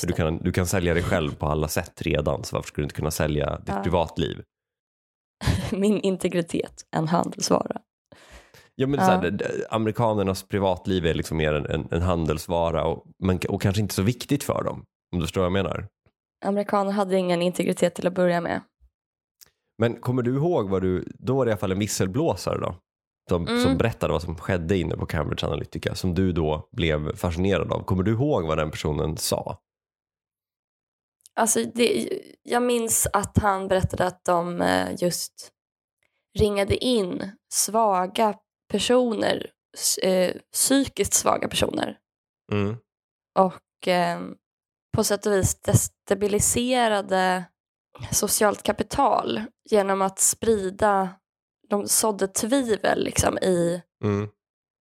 Du, 0.06 0.12
kan, 0.12 0.38
du 0.38 0.52
kan 0.52 0.66
sälja 0.66 0.94
dig 0.94 1.02
själv 1.02 1.34
på 1.34 1.46
alla 1.46 1.68
sätt 1.68 2.02
redan, 2.02 2.44
så 2.44 2.56
varför 2.56 2.68
skulle 2.68 2.82
du 2.82 2.86
inte 2.86 2.94
kunna 2.94 3.10
sälja 3.10 3.58
ditt 3.58 3.68
Ja. 3.68 3.82
privatliv? 3.82 4.42
Min 5.72 6.00
integritet, 6.00 6.82
en 6.96 7.08
handelsvara. 7.08 7.80
Ja, 8.80 8.86
men 8.86 9.00
Ja. 9.00 9.06
Så 9.06 9.12
här, 9.12 9.38
amerikanernas 9.70 10.42
privatliv 10.42 11.06
är 11.06 11.14
liksom 11.14 11.36
mer 11.36 11.52
en, 11.52 11.66
en, 11.66 11.88
en 11.90 12.02
handelsvara 12.02 12.84
och, 12.84 13.06
men, 13.18 13.38
och 13.48 13.62
kanske 13.62 13.82
inte 13.82 13.94
så 13.94 14.02
viktigt 14.02 14.44
för 14.44 14.62
dem. 14.64 14.84
Om 15.12 15.18
du 15.20 15.26
förstår 15.26 15.40
vad 15.40 15.46
jag 15.46 15.52
menar. 15.52 15.88
Amerikaner 16.44 16.92
hade 16.92 17.16
ingen 17.16 17.42
integritet 17.42 17.94
till 17.94 18.06
att 18.06 18.14
börja 18.14 18.40
med. 18.40 18.60
Men 19.78 20.00
kommer 20.00 20.22
du 20.22 20.34
ihåg 20.36 20.68
vad 20.70 20.82
du, 20.82 21.04
då 21.18 21.36
var 21.36 21.44
det 21.44 21.48
i 21.48 21.52
alla 21.52 21.58
fall 21.58 21.72
en 21.72 21.78
visselblåsare 21.78 22.58
då? 22.60 22.74
Som, 23.28 23.46
Mm. 23.46 23.62
som 23.62 23.78
berättade 23.78 24.12
vad 24.12 24.22
som 24.22 24.36
skedde 24.36 24.78
inne 24.78 24.96
på 24.96 25.06
Cambridge 25.06 25.46
Analytica 25.46 25.94
som 25.94 26.14
du 26.14 26.32
då 26.32 26.68
blev 26.72 27.16
fascinerad 27.16 27.72
av. 27.72 27.84
Kommer 27.84 28.02
du 28.02 28.10
ihåg 28.12 28.46
vad 28.46 28.58
den 28.58 28.70
personen 28.70 29.16
sa? 29.16 29.58
Alltså 31.34 31.64
det, 31.74 32.08
jag 32.42 32.62
minns 32.62 33.06
att 33.12 33.38
han 33.38 33.68
berättade 33.68 34.06
att 34.06 34.24
de 34.24 34.60
eh, 34.62 34.88
just 34.98 35.50
ringade 36.38 36.76
in 36.76 37.30
svaga 37.52 38.34
personer, 38.70 39.50
eh, 40.02 40.34
psykiskt 40.52 41.14
svaga 41.14 41.48
personer 41.48 41.98
Mm. 42.52 42.76
och 43.38 43.88
eh, 43.88 44.20
på 44.96 45.04
sätt 45.04 45.26
och 45.26 45.32
vis 45.32 45.60
destabiliserade 45.60 47.44
socialt 48.12 48.62
kapital 48.62 49.42
genom 49.70 50.02
att 50.02 50.18
sprida, 50.18 51.08
de 51.68 51.88
sådde 51.88 52.28
tvivel 52.28 53.04
liksom 53.04 53.38
i 53.38 53.82
Mm. 54.04 54.28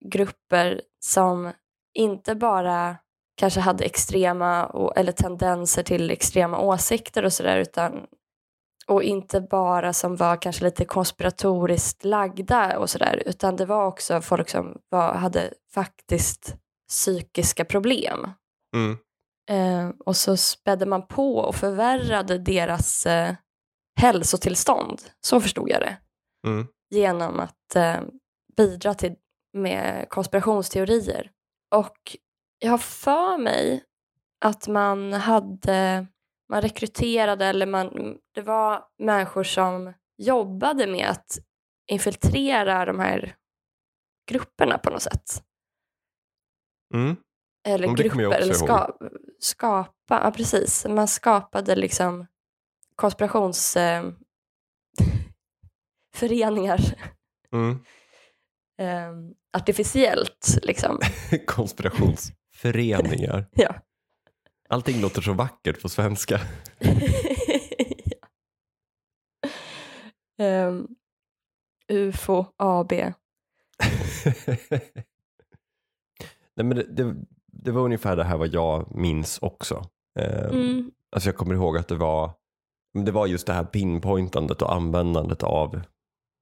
grupper 0.04 0.82
som 1.04 1.52
inte 1.94 2.34
bara 2.34 2.96
kanske 3.36 3.60
hade 3.60 3.84
extrema 3.84 4.66
eller 4.96 5.12
tendenser 5.12 5.82
till 5.82 6.10
extrema 6.10 6.58
åsikter 6.60 7.24
och 7.24 7.32
sådär 7.32 7.56
utan 7.58 8.06
och 8.86 9.02
inte 9.02 9.40
bara 9.40 9.92
som 9.92 10.16
var 10.16 10.42
kanske 10.42 10.64
lite 10.64 10.84
konspiratoriskt 10.84 12.04
lagda 12.04 12.78
och 12.78 12.90
sådär 12.90 13.22
utan 13.26 13.56
det 13.56 13.66
var 13.66 13.86
också 13.86 14.20
folk 14.20 14.48
som 14.48 14.78
var, 14.88 15.14
hade 15.14 15.52
faktiskt 15.74 16.56
psykiska 16.88 17.64
problem. 17.64 18.30
Mm. 18.76 18.98
Eh, 19.50 19.94
och 20.04 20.16
så 20.16 20.36
spädde 20.36 20.86
man 20.86 21.06
på 21.06 21.36
och 21.36 21.54
förvärrade 21.54 22.38
deras 22.38 23.06
eh, 23.06 23.34
hälsotillstånd, 24.00 25.00
så 25.20 25.40
förstod 25.40 25.70
jag 25.70 25.80
det 25.80 25.96
Mm. 26.46 26.66
genom 26.90 27.40
att 27.40 27.76
eh, 27.76 28.00
bidra 28.56 28.94
till 28.94 29.14
med 29.52 30.06
konspirationsteorier. 30.08 31.30
Och 31.74 32.16
jag 32.58 32.70
har 32.70 32.78
för 32.78 33.38
mig 33.38 33.84
att 34.44 34.68
man 34.68 35.12
hade, 35.12 36.06
man 36.50 36.62
rekryterade 36.62 37.46
eller 37.46 37.66
man, 37.66 38.16
det 38.34 38.42
var 38.42 38.84
människor 38.98 39.44
som 39.44 39.92
jobbade 40.18 40.86
med 40.86 41.10
att 41.10 41.38
infiltrera 41.90 42.84
de 42.84 42.98
här 42.98 43.34
grupperna 44.30 44.78
på 44.78 44.90
något 44.90 45.02
sätt. 45.02 45.42
Mm. 46.94 47.16
Eller 47.68 47.86
jag 47.86 47.96
grupper, 47.96 48.40
eller 48.40 48.54
ska, 48.54 48.96
skapa, 49.40 50.20
ja 50.24 50.30
precis. 50.30 50.86
Man 50.88 51.08
skapade 51.08 51.76
liksom 51.76 52.26
konspirations... 52.96 53.76
Eh, 53.76 54.04
Mm. 57.52 57.84
eh, 58.78 59.12
artificiellt 59.56 60.58
liksom. 60.62 60.98
Konspirationsföreningar. 61.46 63.46
ja. 63.52 63.74
Allting 64.70 65.00
låter 65.00 65.22
så 65.22 65.32
vackert 65.32 65.82
på 65.82 65.88
svenska. 65.88 66.40
Ehm, 70.38 70.88
UFO 71.88 72.44
AB. 72.56 72.92
Nej, 76.54 76.66
men 76.66 76.68
det, 76.76 76.82
det, 76.82 77.14
det 77.46 77.70
var 77.70 77.82
ungefär 77.82 78.16
det 78.16 78.24
här 78.24 78.36
vad 78.36 78.48
jag 78.48 78.94
minns 78.96 79.38
också. 79.42 79.84
Eh, 80.18 80.44
Mm, 80.50 80.90
Alltså 81.12 81.28
jag 81.28 81.36
kommer 81.36 81.54
ihåg 81.54 81.76
att 81.78 81.88
det 81.88 81.94
var, 81.96 82.30
det 83.04 83.10
var 83.12 83.26
just 83.26 83.46
det 83.46 83.52
här 83.52 83.64
pinpointandet 83.64 84.62
och 84.62 84.74
användandet 84.74 85.42
av, 85.42 85.80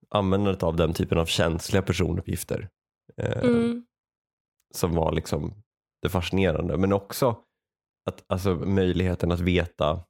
användandet 0.09 0.63
av 0.63 0.77
den 0.77 0.93
typen 0.95 1.19
av 1.19 1.27
känsliga 1.27 1.83
personuppgifter. 1.83 2.69
Eh, 3.17 3.39
mm, 3.45 3.87
Som 4.75 4.95
var 4.95 5.13
liksom 5.13 5.55
det 6.03 6.09
fascinerande. 6.09 6.77
Men 6.77 6.93
också 6.93 7.37
att, 8.09 8.25
alltså, 8.29 8.55
möjligheten 8.55 9.33
att 9.33 9.41
veta, 9.41 10.05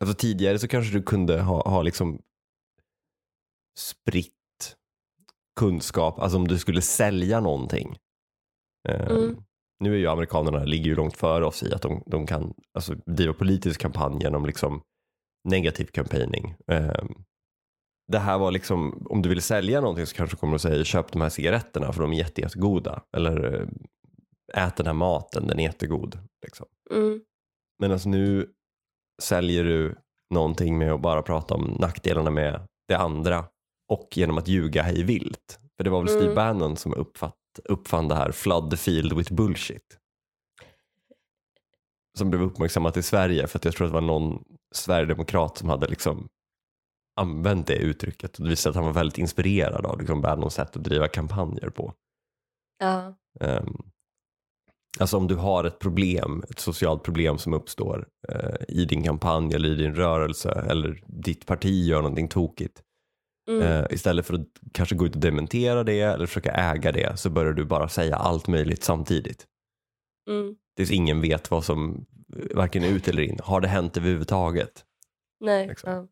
alltså 0.00 0.14
tidigare 0.14 0.58
så 0.58 0.68
kanske 0.68 0.92
du 0.92 1.02
kunde 1.02 1.40
ha, 1.42 1.68
ha 1.68 1.82
liksom 1.82 2.22
spritt 3.78 4.32
kunskap, 5.60 6.18
alltså 6.18 6.38
om 6.38 6.48
du 6.48 6.58
skulle 6.58 6.82
sälja 6.82 7.40
någonting. 7.40 7.96
Eh, 8.88 9.10
Mm. 9.10 9.36
Nu 9.80 9.94
är 9.94 9.98
ju 9.98 10.06
amerikanerna, 10.06 10.64
ligger 10.64 10.84
ju 10.84 10.94
långt 10.94 11.16
före 11.16 11.46
oss 11.46 11.62
i 11.62 11.74
att 11.74 11.82
de, 11.82 12.02
de 12.06 12.26
kan 12.26 12.54
alltså, 12.74 12.94
driva 12.94 13.32
politisk 13.32 13.80
kampanj 13.80 14.18
genom 14.22 14.46
liksom 14.46 14.82
negativ 15.48 15.84
campaigning. 15.84 16.54
Eh, 16.70 17.04
det 18.12 18.18
här 18.18 18.38
var 18.38 18.50
liksom, 18.50 19.06
om 19.10 19.22
du 19.22 19.28
vill 19.28 19.42
sälja 19.42 19.80
någonting 19.80 20.06
så 20.06 20.16
kanske 20.16 20.36
du 20.36 20.40
kommer 20.40 20.54
att 20.54 20.62
säga 20.62 20.84
köp 20.84 21.12
de 21.12 21.22
här 21.22 21.28
cigaretterna 21.28 21.92
för 21.92 22.02
de 22.02 22.12
är 22.12 22.16
jätte, 22.16 22.40
jättegoda. 22.40 23.02
Eller 23.16 23.68
ät 24.54 24.76
den 24.76 24.86
här 24.86 24.94
maten, 24.94 25.46
den 25.46 25.58
är 25.58 25.64
jättegod. 25.64 26.18
Liksom. 26.42 26.66
Mm, 26.90 27.20
Medan 27.78 27.98
nu 28.04 28.52
säljer 29.22 29.64
du 29.64 29.96
någonting 30.30 30.78
med 30.78 30.92
att 30.92 31.00
bara 31.00 31.22
prata 31.22 31.54
om 31.54 31.76
nackdelarna 31.80 32.30
med 32.30 32.66
det 32.88 32.94
andra 32.94 33.44
och 33.88 34.08
genom 34.16 34.38
att 34.38 34.48
ljuga 34.48 34.82
hej 34.82 35.02
vilt. 35.02 35.60
För 35.76 35.84
det 35.84 35.90
var 35.90 36.00
väl 36.00 36.08
Steve 36.08 36.24
Mm. 36.24 36.34
Bannon 36.34 36.76
som 36.76 36.94
uppfatt, 36.94 37.34
uppfann 37.64 38.08
det 38.08 38.14
här 38.14 38.32
flood 38.32 38.70
the 38.70 38.76
field 38.76 39.12
with 39.12 39.34
bullshit. 39.34 39.98
Som 42.18 42.30
blev 42.30 42.42
uppmärksammat 42.42 42.96
i 42.96 43.02
Sverige 43.02 43.46
för 43.46 43.58
att 43.58 43.64
jag 43.64 43.74
tror 43.74 43.86
att 43.86 43.90
det 43.90 43.94
var 43.94 44.00
någon 44.00 44.44
sverigedemokrat 44.74 45.58
som 45.58 45.68
hade 45.68 45.86
liksom 45.86 46.28
använt 47.16 47.66
det 47.66 47.76
uttrycket 47.76 48.38
och 48.38 48.44
det 48.44 48.50
visade 48.50 48.70
att 48.70 48.76
han 48.76 48.84
var 48.84 48.92
väldigt 48.92 49.18
inspirerad 49.18 49.86
av 49.86 49.98
liksom 49.98 50.20
Bannons 50.20 50.54
sätt 50.54 50.76
att 50.76 50.84
driva 50.84 51.08
kampanjer 51.08 51.70
på. 51.70 51.94
ja, 52.78 53.14
Um, 53.40 53.90
alltså 55.00 55.16
om 55.16 55.26
du 55.26 55.34
har 55.34 55.64
ett 55.64 55.78
problem, 55.78 56.44
ett 56.50 56.58
socialt 56.58 57.02
problem 57.02 57.38
som 57.38 57.54
uppstår 57.54 58.06
eh, 58.28 58.54
i 58.68 58.84
din 58.84 59.02
kampanj 59.04 59.54
eller 59.54 59.68
i 59.68 59.74
din 59.74 59.94
rörelse 59.94 60.50
eller 60.70 61.02
ditt 61.06 61.46
parti 61.46 61.86
gör 61.86 62.02
någonting 62.02 62.28
tokigt. 62.28 62.82
mm, 63.48 63.62
Eh, 63.62 63.86
istället 63.90 64.26
för 64.26 64.34
att 64.34 64.46
kanske 64.72 64.94
gå 64.94 65.06
ut 65.06 65.14
och 65.14 65.20
dementera 65.20 65.84
det 65.84 66.00
eller 66.00 66.26
försöka 66.26 66.50
äga 66.52 66.92
det 66.92 67.18
så 67.20 67.30
börjar 67.30 67.52
du 67.52 67.64
bara 67.64 67.88
säga 67.88 68.16
allt 68.16 68.48
möjligt 68.48 68.84
samtidigt. 68.84 69.46
mm. 70.28 70.54
Tills 70.76 70.90
ingen 70.90 71.20
vet 71.20 71.50
vad 71.50 71.64
som 71.64 72.06
eh, 72.36 72.56
varken 72.56 72.84
är 72.84 72.88
ut 72.88 73.08
eller 73.08 73.22
in. 73.22 73.38
Har 73.42 73.60
det 73.60 73.68
hänt 73.68 73.96
överhuvudtaget? 73.96 74.84
Nej, 75.40 75.68
Liksom. 75.68 75.92
ja. 75.92 76.06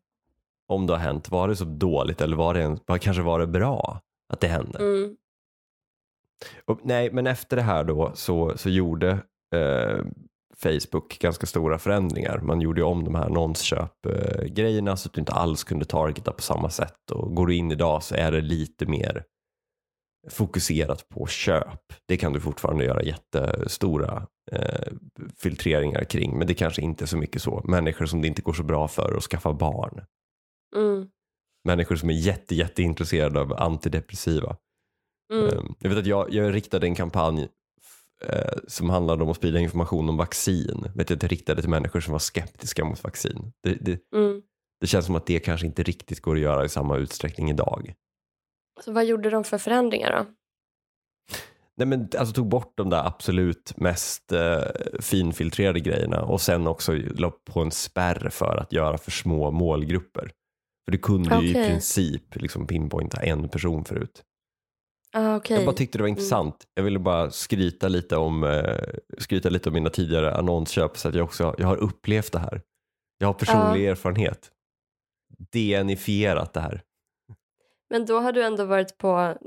Om 0.69 0.87
det 0.87 0.93
har 0.93 0.99
hänt, 0.99 1.31
var 1.31 1.47
det 1.47 1.55
så 1.55 1.65
dåligt 1.65 2.21
eller 2.21 2.35
var 2.37 2.53
det 2.53 2.61
en, 2.63 2.79
kanske 2.99 3.21
var 3.23 3.39
det 3.39 3.47
bra 3.47 4.01
att 4.33 4.39
det 4.39 4.47
hände? 4.47 4.79
mm, 4.79 5.15
Och, 6.65 6.79
nej, 6.83 7.11
men 7.11 7.27
efter 7.27 7.55
det 7.55 7.61
här 7.63 7.83
då 7.83 8.11
så, 8.15 8.57
så 8.57 8.69
gjorde 8.69 9.11
eh, 9.55 10.05
Facebook 10.57 11.19
ganska 11.19 11.45
stora 11.45 11.79
förändringar. 11.79 12.39
Man 12.39 12.61
gjorde 12.61 12.81
ju 12.81 12.85
om 12.85 13.03
de 13.03 13.15
här 13.15 13.25
annonsköp-grejerna 13.25 14.97
så 14.97 15.07
att 15.07 15.13
du 15.13 15.19
inte 15.19 15.31
alls 15.33 15.63
kunde 15.63 15.85
targeta 15.85 16.31
på 16.31 16.41
samma 16.41 16.69
sätt. 16.69 17.11
Och 17.11 17.35
går 17.35 17.47
du 17.47 17.55
in 17.55 17.71
idag 17.71 18.03
så 18.03 18.15
är 18.15 18.31
det 18.31 18.41
lite 18.41 18.85
mer 18.85 19.23
fokuserat 20.29 21.09
på 21.09 21.27
köp. 21.27 21.93
Det 22.07 22.17
kan 22.17 22.33
du 22.33 22.39
fortfarande 22.39 22.85
göra 22.85 23.03
jättestora 23.03 24.27
eh, 24.51 24.93
filtreringar 25.37 26.03
kring, 26.03 26.37
men 26.37 26.47
det 26.47 26.53
kanske 26.53 26.81
inte 26.81 27.03
är 27.03 27.07
så 27.07 27.17
mycket 27.17 27.41
så. 27.41 27.61
Människor 27.63 28.05
som 28.05 28.21
det 28.21 28.27
inte 28.27 28.41
går 28.41 28.53
så 28.53 28.63
bra 28.63 28.87
för 28.87 29.17
att 29.17 29.23
skaffa 29.23 29.53
barn. 29.53 30.01
mm, 30.75 31.09
Människor 31.63 31.95
som 31.95 32.09
är 32.09 32.13
jätte, 32.13 32.55
jätteintresserade 32.55 33.41
av 33.41 33.53
antidepressiva. 33.53 34.57
Mm, 35.33 35.47
Ehm, 35.47 35.75
Jag 35.79 35.89
vet 35.89 35.99
att 35.99 36.05
jag, 36.05 36.33
jag 36.33 36.53
riktade 36.53 36.87
en 36.87 36.95
kampanj 36.95 37.47
eh, 38.25 38.57
som 38.67 38.89
handlade 38.89 39.23
om 39.23 39.29
att 39.29 39.37
sprida 39.37 39.59
information 39.59 40.09
om 40.09 40.17
vaccin. 40.17 40.91
Vet 40.95 41.09
jag, 41.09 41.23
jag 41.23 41.31
riktade 41.31 41.61
till 41.61 41.69
människor 41.69 41.99
som 41.99 42.11
var 42.11 42.19
skeptiska 42.19 42.85
mot 42.85 43.03
vaccin. 43.03 43.51
Det, 43.63 43.77
det, 43.81 43.99
mm. 44.15 44.41
det 44.81 44.87
känns 44.87 45.05
som 45.05 45.15
att 45.15 45.25
det 45.25 45.39
kanske 45.39 45.67
inte 45.67 45.83
riktigt 45.83 46.21
går 46.21 46.35
att 46.35 46.41
göra 46.41 46.65
i 46.65 46.69
samma 46.69 46.97
utsträckning 46.97 47.49
idag. 47.49 47.93
Så 48.85 48.91
vad 48.91 49.05
gjorde 49.05 49.29
de 49.29 49.43
för 49.43 49.57
förändringar 49.57 50.11
då? 50.11 50.25
Nej 51.77 51.87
men 51.87 52.09
alltså 52.17 52.33
tog 52.33 52.47
bort 52.47 52.73
de 52.77 52.89
där 52.89 53.07
absolut 53.07 53.73
mest 53.77 54.31
eh, 54.31 54.61
finfiltrerade 54.99 55.79
grejerna 55.79 56.21
och 56.21 56.41
sen 56.41 56.67
också 56.67 56.93
la 56.93 57.29
på 57.29 57.61
en 57.61 57.71
spärr 57.71 58.29
för 58.29 58.57
att 58.57 58.73
göra 58.73 58.97
för 58.97 59.11
små 59.11 59.51
målgrupper. 59.51 60.31
För 60.85 60.91
du 60.91 60.97
kunde 60.97 61.39
ju 61.39 61.49
i 61.49 61.53
princip 61.53 62.35
liksom 62.35 62.67
pinpointa 62.67 63.21
en 63.21 63.49
person 63.49 63.85
förut. 63.85 64.23
Ah, 65.13 65.35
okej. 65.35 65.57
Jag 65.57 65.65
bara 65.65 65.75
tyckte 65.75 65.97
det 65.97 66.01
var 66.01 66.09
intressant. 66.09 66.67
Jag 66.73 66.83
ville 66.83 66.99
bara 66.99 67.31
skryta 67.31 67.87
lite 67.87 68.17
om, 68.17 68.43
eh, 68.43 68.77
skryta 69.17 69.49
lite 69.49 69.69
om 69.69 69.73
mina 69.73 69.89
tidigare 69.89 70.35
annonsköp 70.35 70.97
så 70.97 71.07
att 71.07 71.15
jag 71.15 71.23
också 71.25 71.55
jag 71.57 71.67
har 71.67 71.77
upplevt 71.77 72.31
det 72.31 72.39
här. 72.39 72.61
Jag 73.17 73.27
har 73.27 73.33
personlig 73.33 73.87
erfarenhet. 73.87 74.51
DNifierat 75.51 76.53
det 76.53 76.59
här. 76.59 76.81
Men 77.89 78.05
då 78.05 78.19
har 78.19 78.31
du 78.31 78.43
ändå 78.43 78.65
varit 78.65 78.97
på, 78.97 79.37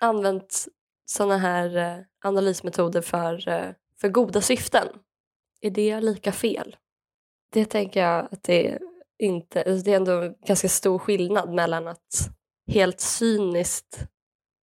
använt 0.00 0.66
sådana 1.06 1.38
här 1.38 1.76
eh, 1.76 2.04
analysmetoder 2.24 3.00
för, 3.00 3.48
eh, 3.48 3.70
för 4.00 4.08
goda 4.08 4.40
syften. 4.40 4.86
Är 5.60 5.70
det 5.70 6.00
lika 6.00 6.32
fel? 6.32 6.76
Det 7.52 7.64
tänker 7.64 8.02
jag 8.02 8.28
att 8.30 8.42
det 8.42 8.78
inte, 9.18 9.62
alltså 9.62 9.84
det 9.84 9.92
är 9.92 9.96
ändå 9.96 10.34
ganska 10.46 10.68
stor 10.68 10.98
skillnad 10.98 11.54
mellan 11.54 11.88
att 11.88 12.30
helt 12.66 13.00
cyniskt 13.00 14.06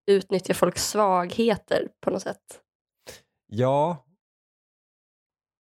utnyttja 0.08 0.54
folks 0.54 0.90
svagheter 0.90 1.88
på 2.02 2.10
något 2.10 2.22
sätt. 2.22 2.62
Ja. 3.48 4.06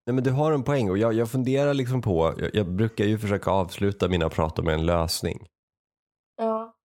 Nej, 0.05 0.13
men 0.13 0.23
du 0.23 0.31
har 0.31 0.51
en 0.51 0.63
poäng 0.63 0.89
och 0.89 0.97
jag, 0.97 1.13
jag 1.13 1.31
funderar 1.31 1.73
liksom 1.73 2.01
på, 2.01 2.33
jag, 2.37 2.55
jag 2.55 2.71
brukar 2.71 3.05
ju 3.05 3.17
försöka 3.17 3.51
avsluta 3.51 4.07
mina 4.07 4.29
prat 4.29 4.57
med 4.63 4.73
en 4.73 4.85
lösning. 4.85 5.47
Ja. 6.37 6.75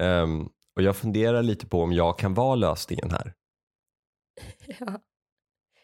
Ehm, 0.00 0.48
och 0.76 0.82
jag 0.82 0.96
funderar 0.96 1.42
lite 1.42 1.66
på 1.66 1.82
om 1.82 1.92
jag 1.92 2.18
kan 2.18 2.34
vara 2.34 2.54
lösningen 2.54 3.10
här. 3.10 3.34
ja. 4.78 5.00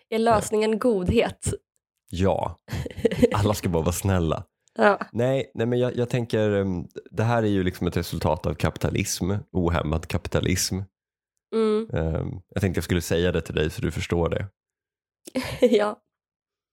Är 0.09 0.19
lösningen 0.19 0.79
godhet? 0.79 1.55
Ja, 2.11 2.57
alla 3.35 3.55
ska 3.55 3.69
bara 3.69 3.83
vara 3.83 3.93
snälla. 3.93 4.45
Ja. 4.75 4.99
Nej, 5.13 5.51
nej 5.55 5.67
men 5.67 5.79
jag, 5.79 5.97
jag 5.97 6.09
tänker, 6.09 6.51
um, 6.51 6.89
det 7.11 7.23
här 7.23 7.43
är 7.43 7.47
ju 7.47 7.63
liksom 7.63 7.87
ett 7.87 7.97
resultat 7.97 8.47
av 8.47 8.55
kapitalism, 8.55 9.31
ohämmad 9.53 10.07
kapitalism. 10.07 10.79
Mm. 11.55 11.89
Um, 11.93 12.43
jag 12.49 12.61
tänkte 12.61 12.79
jag 12.79 12.85
skulle 12.85 13.01
säga 13.01 13.33
det 13.33 13.41
till 13.41 13.55
dig 13.55 13.71
så 13.71 13.83
du 13.83 13.91
förstår 13.91 14.29
det. 14.29 14.49
ja. 15.61 16.01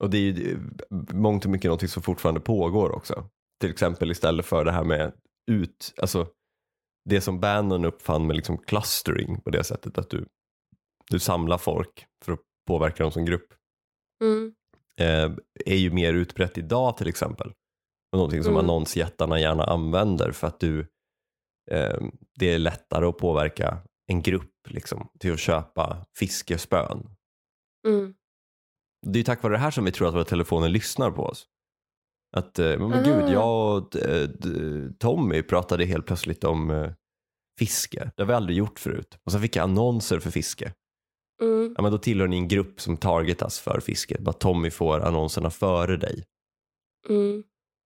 Och 0.03 0.09
det 0.09 0.17
är 0.17 0.21
ju 0.21 0.59
mångt 1.13 1.45
och 1.45 1.51
mycket 1.51 1.71
något 1.71 1.89
som 1.89 2.03
fortfarande 2.03 2.39
pågår 2.41 2.91
också. 2.95 3.29
Till 3.59 3.69
exempel 3.69 4.11
istället 4.11 4.45
för 4.45 4.65
det 4.65 4.71
här 4.71 4.83
med 4.83 5.13
ut, 5.51 5.93
alltså 5.97 6.27
det 7.09 7.21
som 7.21 7.39
Bannon 7.39 7.85
uppfann 7.85 8.27
med 8.27 8.35
liksom 8.35 8.57
clustering 8.57 9.41
på 9.41 9.49
det 9.49 9.63
sättet 9.63 9.97
att 9.97 10.09
du, 10.09 10.25
du 11.09 11.19
samlar 11.19 11.57
folk 11.57 12.05
för 12.25 12.31
att 12.31 12.39
påverka 12.67 13.03
dem 13.03 13.11
som 13.11 13.25
grupp. 13.25 13.53
Mm. 14.23 14.53
Eh, 14.99 15.37
är 15.65 15.75
ju 15.75 15.91
mer 15.91 16.13
utbrett 16.13 16.57
idag 16.57 16.97
till 16.97 17.07
exempel. 17.07 17.47
Och 18.11 18.17
någonting 18.17 18.43
som 18.43 18.53
Mm. 18.53 18.65
annonsjättarna 18.65 19.39
gärna 19.39 19.63
använder 19.63 20.31
för 20.31 20.47
att 20.47 20.59
du, 20.59 20.79
eh, 21.71 21.97
det 22.39 22.53
är 22.53 22.59
lättare 22.59 23.05
att 23.05 23.17
påverka 23.17 23.77
en 24.07 24.21
grupp 24.21 24.53
liksom, 24.69 25.09
till 25.19 25.33
att 25.33 25.39
köpa 25.39 26.05
fiskespön. 26.15 27.09
Mm. 27.87 28.13
Det 29.07 29.19
är 29.19 29.23
tack 29.23 29.43
vare 29.43 29.53
det 29.53 29.57
här 29.59 29.71
som 29.71 29.85
vi 29.85 29.91
tror 29.91 30.07
att 30.07 30.13
våra 30.13 30.23
telefoner 30.23 30.69
lyssnar 30.69 31.11
på 31.11 31.23
oss. 31.23 31.47
Att, 32.35 32.59
eh, 32.59 32.79
men 32.79 32.93
Aha. 32.93 33.03
gud, 33.03 33.33
jag 33.33 33.77
och 33.77 33.95
eh, 33.95 34.29
Tommy 34.99 35.43
pratade 35.43 35.85
helt 35.85 36.05
plötsligt 36.05 36.43
om 36.43 36.71
eh, 36.71 36.91
fiske. 37.59 38.11
Det 38.15 38.23
har 38.23 38.27
vi 38.27 38.33
aldrig 38.33 38.57
gjort 38.57 38.79
förut. 38.79 39.17
Och 39.25 39.31
så 39.31 39.39
fick 39.39 39.55
jag 39.55 39.63
annonser 39.63 40.19
för 40.19 40.31
fiske. 40.31 40.73
Mm. 41.41 41.73
Ja, 41.77 41.83
men 41.83 41.91
då 41.91 41.97
tillhör 41.97 42.27
ni 42.27 42.37
en 42.37 42.47
grupp 42.47 42.81
som 42.81 42.97
targetas 42.97 43.59
för 43.59 43.79
fiske. 43.79 44.17
Bara 44.19 44.33
Tommy 44.33 44.71
får 44.71 44.99
annonserna 44.99 45.49
före 45.49 45.97
dig. 45.97 46.23
Mm. 47.09 47.43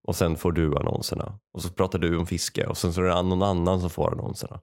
och 0.07 0.15
sen 0.15 0.38
får 0.38 0.51
du 0.51 0.77
annonserna. 0.77 1.39
Och 1.53 1.61
så 1.61 1.69
pratar 1.69 2.00
du 2.00 2.17
om 2.17 2.25
fiske 2.25 2.67
och 2.67 2.77
sen 2.77 2.93
så 2.93 3.01
är 3.01 3.05
det 3.05 3.21
någon 3.21 3.43
annan 3.43 3.81
som 3.81 3.89
får 3.89 4.11
annonserna. 4.11 4.61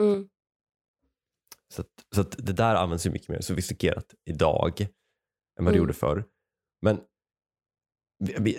Mm. 0.00 0.28
Så, 1.74 1.82
att, 1.82 1.88
så 2.14 2.20
att 2.20 2.36
det 2.38 2.52
där 2.52 2.74
används 2.74 3.06
ju 3.06 3.10
mycket 3.10 3.28
mer 3.28 3.40
sofistikerat 3.40 4.14
idag 4.24 4.80
än 4.80 5.64
vad 5.64 5.64
det 5.64 5.70
Mm. 5.70 5.78
gjorde 5.78 5.92
förr. 5.92 6.24
Men 6.82 7.00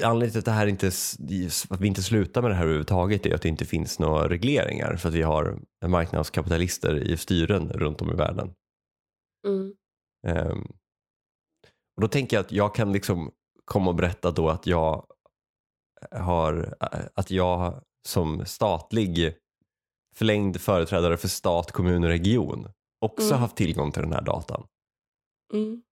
anledningen 0.04 0.32
till 0.32 0.40
att, 0.40 0.46
det 0.46 0.52
här 0.52 0.68
inte, 0.68 0.88
att 1.70 1.82
vi 1.82 1.88
inte 1.88 2.04
slutar 2.04 2.42
med 2.42 2.52
det 2.52 2.56
här 2.56 2.64
överhuvudtaget 2.64 3.26
är 3.26 3.36
att 3.36 3.42
det 3.42 3.50
inte 3.50 3.66
finns 3.66 4.00
några 4.00 4.30
regleringar 4.30 4.96
för 4.96 5.10
att 5.10 5.16
vi 5.16 5.22
har 5.22 5.60
marknadskapitalister 5.88 6.96
i 6.96 7.18
styren 7.18 7.70
runt 7.70 8.02
om 8.02 8.12
i 8.12 8.16
världen. 8.16 8.54
Mm. 9.48 9.74
Ehm, 10.28 10.62
och 11.96 12.02
då 12.02 12.08
tänker 12.08 12.38
jag 12.38 12.46
att 12.46 12.52
jag 12.52 12.76
kan 12.76 12.94
liksom 12.94 13.32
komma 13.66 13.90
och 13.90 13.96
berätta 13.96 14.32
då 14.32 14.50
att 14.50 14.68
jag 14.68 15.06
har, 16.12 16.76
att 17.16 17.32
jag 17.32 17.84
som 18.08 18.46
statlig 18.46 19.38
förlängd 20.16 20.62
företrädare 20.62 21.18
för 21.18 21.28
stat, 21.28 21.72
kommun 21.72 22.04
och 22.04 22.10
region 22.10 22.70
också 23.00 23.28
Mm. 23.28 23.40
haft 23.40 23.58
tillgång 23.58 23.92
till 23.92 24.02
den 24.02 24.14
här 24.14 24.22
datan 24.22 24.68
Mm. 25.54 25.84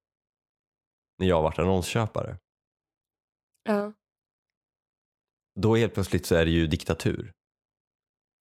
när 1.20 1.28
jag 1.28 1.42
varit 1.42 1.60
annonsköpare. 1.60 2.38
Ja. 3.64 3.94
Då 5.60 5.76
helt 5.76 5.94
plötsligt 5.94 6.26
så 6.26 6.36
är 6.36 6.46
det 6.46 6.52
ju 6.52 6.68
diktatur. 6.68 7.32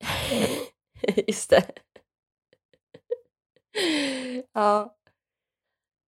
Just 1.27 1.51
det. 1.51 1.73
ja. 4.53 4.97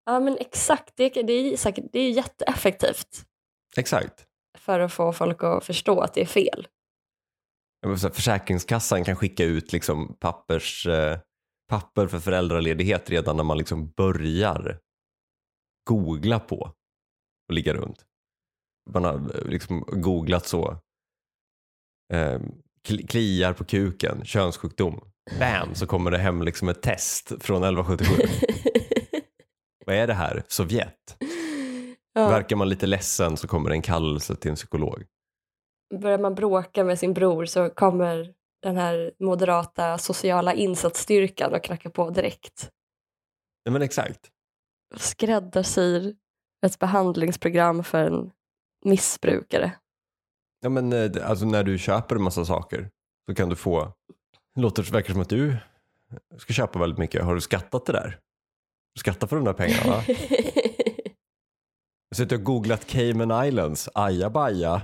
Ja 0.05 0.21
men 0.21 0.39
exakt, 0.39 0.97
det, 0.97 1.09
det, 1.09 1.33
är 1.33 1.57
säkert, 1.57 1.85
det 1.93 1.99
är 2.01 2.11
jätteeffektivt 2.11 3.27
Exakt. 3.77 4.27
för 4.59 4.81
att 4.81 4.93
få 4.93 5.13
folk 5.13 5.43
att 5.45 5.65
förstå 5.65 6.01
att 6.01 6.15
det 6.15 6.21
är 6.21 6.27
fel. 6.27 6.69
Försäkringskassan 8.13 9.05
kan 9.05 9.17
skicka 9.17 9.45
ut 9.45 9.73
liksom 9.73 10.17
pappers, 10.21 10.87
eh, 10.87 11.19
papper 11.69 12.07
för 12.07 12.19
föräldraledighet 12.19 13.11
redan 13.11 13.37
när 13.37 13.45
man 13.45 13.59
liksom 13.59 13.91
börjar 13.91 14.79
googla 15.89 16.41
på 16.41 16.57
och 17.49 17.55
ligga 17.55 17.75
runt. 17.75 18.05
Man 18.91 19.05
har 19.05 19.15
eh, 19.15 19.45
liksom 19.49 19.81
googlat 19.81 20.47
så. 20.47 20.71
Eh, 22.13 22.41
kli- 22.89 23.07
kliar 23.07 23.53
på 23.53 23.65
kuken, 23.65 24.25
könssjukdom. 24.25 25.01
Bam, 25.39 25.75
så 25.75 25.87
kommer 25.87 26.11
det 26.11 26.19
hem 26.19 26.43
liksom 26.43 26.69
ett 26.69 26.83
test 26.83 27.29
från 27.29 27.65
1177. 27.65 28.23
Vad 29.87 29.97
är 29.97 30.07
det 30.07 30.15
här? 30.15 30.43
Sovjet? 30.49 31.17
ja. 32.13 32.29
Verkar 32.29 32.57
man 32.57 32.69
lite 32.69 32.87
ledsen 32.87 33.37
så 33.37 33.49
kommer 33.49 33.71
det 33.71 33.77
en 33.77 33.83
kallelse 33.83 34.37
till 34.37 34.51
en 34.51 34.57
psykolog. 34.57 35.05
Börjar 36.01 36.19
man 36.19 36.35
bråka 36.35 36.85
med 36.85 36.99
sin 36.99 37.15
bror 37.15 37.45
så 37.47 37.71
kommer 37.71 38.35
den 38.63 38.77
här 38.77 39.13
moderata 39.19 39.99
sociala 39.99 40.55
insatsstyrkan 40.55 41.55
och 41.55 41.65
knackar 41.65 41.91
på 41.91 42.11
direkt. 42.11 42.71
Nej 43.65 43.73
men 43.73 43.83
exakt. 43.83 44.21
Skräddarsyr 44.97 46.17
ett 46.67 46.79
behandlingsprogram 46.79 47.85
för 47.85 48.05
en 48.05 48.31
missbrukare. 48.85 49.73
Ja, 50.61 50.69
men, 50.69 50.93
eh, 50.93 51.29
alltså, 51.31 51.47
när 51.47 51.65
du 51.65 51.79
köper 51.79 52.17
en 52.17 52.23
massa 52.23 52.45
saker 52.45 52.91
så 53.29 53.35
kan 53.35 53.49
du 53.49 53.57
få, 53.57 53.93
det 54.55 54.61
låter 54.61 54.83
verkar 54.83 55.13
som 55.13 55.23
att 55.23 55.29
du 55.29 55.57
ska 56.39 56.53
köpa 56.53 56.79
väldigt 56.79 56.99
mycket. 56.99 57.25
Har 57.25 57.35
du 57.35 57.41
skattat 57.41 57.87
det 57.87 57.93
där? 57.93 58.21
Du 58.95 58.99
skattar 58.99 59.27
för 59.27 59.37
de 59.37 59.45
där 59.45 59.53
pengarna? 59.53 60.03
Jag 62.09 62.17
sitter 62.17 62.37
och 62.37 62.43
googlat 62.43 62.87
Cayman 62.87 63.47
Islands, 63.47 63.89
ajabaja. 63.95 64.83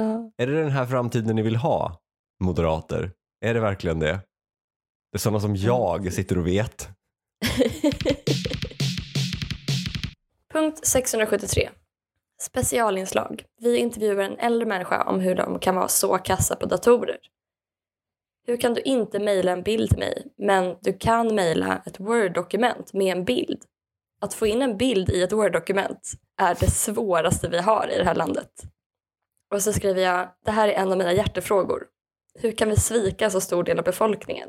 Ja. 0.00 0.30
Är 0.36 0.46
det 0.46 0.62
den 0.62 0.70
här 0.70 0.86
framtiden 0.86 1.36
ni 1.36 1.42
vill 1.42 1.56
ha, 1.56 2.00
moderater? 2.40 3.12
Är 3.40 3.54
det 3.54 3.60
verkligen 3.60 3.98
det? 3.98 4.20
Det 5.12 5.16
är 5.16 5.18
sådana 5.18 5.40
som 5.40 5.56
jag 5.56 6.12
sitter 6.12 6.38
och 6.38 6.46
vet. 6.46 6.88
Punkt 10.52 10.86
673. 10.86 11.70
Specialinslag. 12.40 13.44
Vi 13.60 13.76
intervjuar 13.78 14.24
en 14.24 14.38
äldre 14.38 14.68
människa 14.68 15.04
om 15.04 15.20
hur 15.20 15.34
de 15.34 15.58
kan 15.58 15.74
vara 15.74 15.88
så 15.88 16.18
kassa 16.18 16.56
på 16.56 16.66
datorer. 16.66 17.18
Hur 18.46 18.56
kan 18.56 18.74
du 18.74 18.80
inte 18.80 19.18
mejla 19.18 19.52
en 19.52 19.62
bild 19.62 19.90
till 19.90 19.98
mig, 19.98 20.26
men 20.38 20.76
du 20.80 20.92
kan 20.92 21.34
mejla 21.34 21.82
ett 21.86 22.00
Word-dokument 22.00 22.92
med 22.92 23.16
en 23.16 23.24
bild? 23.24 23.62
Att 24.20 24.34
få 24.34 24.46
in 24.46 24.62
en 24.62 24.76
bild 24.76 25.10
i 25.10 25.22
ett 25.22 25.32
Word-dokument 25.32 26.12
är 26.40 26.56
det 26.60 26.70
svåraste 26.70 27.48
vi 27.48 27.58
har 27.58 27.90
i 27.94 27.98
det 27.98 28.04
här 28.04 28.14
landet. 28.14 28.50
Och 29.54 29.62
så 29.62 29.72
skriver 29.72 30.02
jag, 30.02 30.28
det 30.44 30.50
här 30.50 30.68
är 30.68 30.72
en 30.72 30.92
av 30.92 30.98
mina 30.98 31.12
hjärtefrågor. 31.12 31.86
Hur 32.34 32.52
kan 32.52 32.68
vi 32.68 32.76
svika 32.76 33.30
så 33.30 33.40
stor 33.40 33.64
del 33.64 33.78
av 33.78 33.84
befolkningen? 33.84 34.48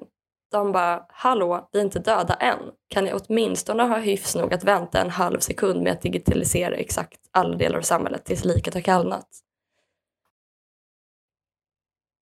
De 0.51 0.71
bara, 0.71 1.05
hallå, 1.09 1.69
vi 1.71 1.79
är 1.79 1.83
inte 1.83 1.99
döda 1.99 2.33
än. 2.33 2.59
Kan 2.87 3.03
ni 3.03 3.13
åtminstone 3.13 3.83
ha 3.83 3.97
hyfs 3.97 4.35
nog 4.35 4.53
att 4.53 4.63
vänta 4.63 5.01
en 5.01 5.09
halv 5.09 5.39
sekund 5.39 5.83
med 5.83 5.93
att 5.93 6.01
digitalisera 6.01 6.75
exakt 6.75 7.19
alla 7.31 7.57
delar 7.57 7.77
av 7.77 7.81
samhället 7.81 8.25
tills 8.25 8.45
liket 8.45 8.73
har 8.73 8.81
kallnat? 8.81 9.27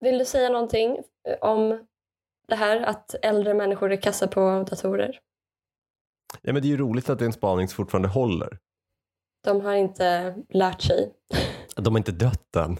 Vill 0.00 0.18
du 0.18 0.24
säga 0.24 0.48
någonting 0.48 0.98
eh, 1.28 1.36
om 1.40 1.86
det 2.48 2.54
här 2.54 2.80
att 2.80 3.14
äldre 3.22 3.54
människor 3.54 3.92
är 3.92 3.96
kassa 3.96 4.28
på 4.28 4.66
datorer? 4.70 5.20
Ja, 6.42 6.52
men 6.52 6.62
det 6.62 6.68
är 6.68 6.70
ju 6.70 6.76
roligt 6.76 7.10
att 7.10 7.22
en 7.22 7.32
spaning 7.32 7.68
fortfarande 7.68 8.08
håller. 8.08 8.58
De 9.44 9.60
har 9.60 9.74
inte 9.74 10.36
lärt 10.48 10.82
sig. 10.82 11.12
De 11.80 11.94
har 11.94 11.98
inte 11.98 12.12
dött 12.12 12.56
än. 12.56 12.78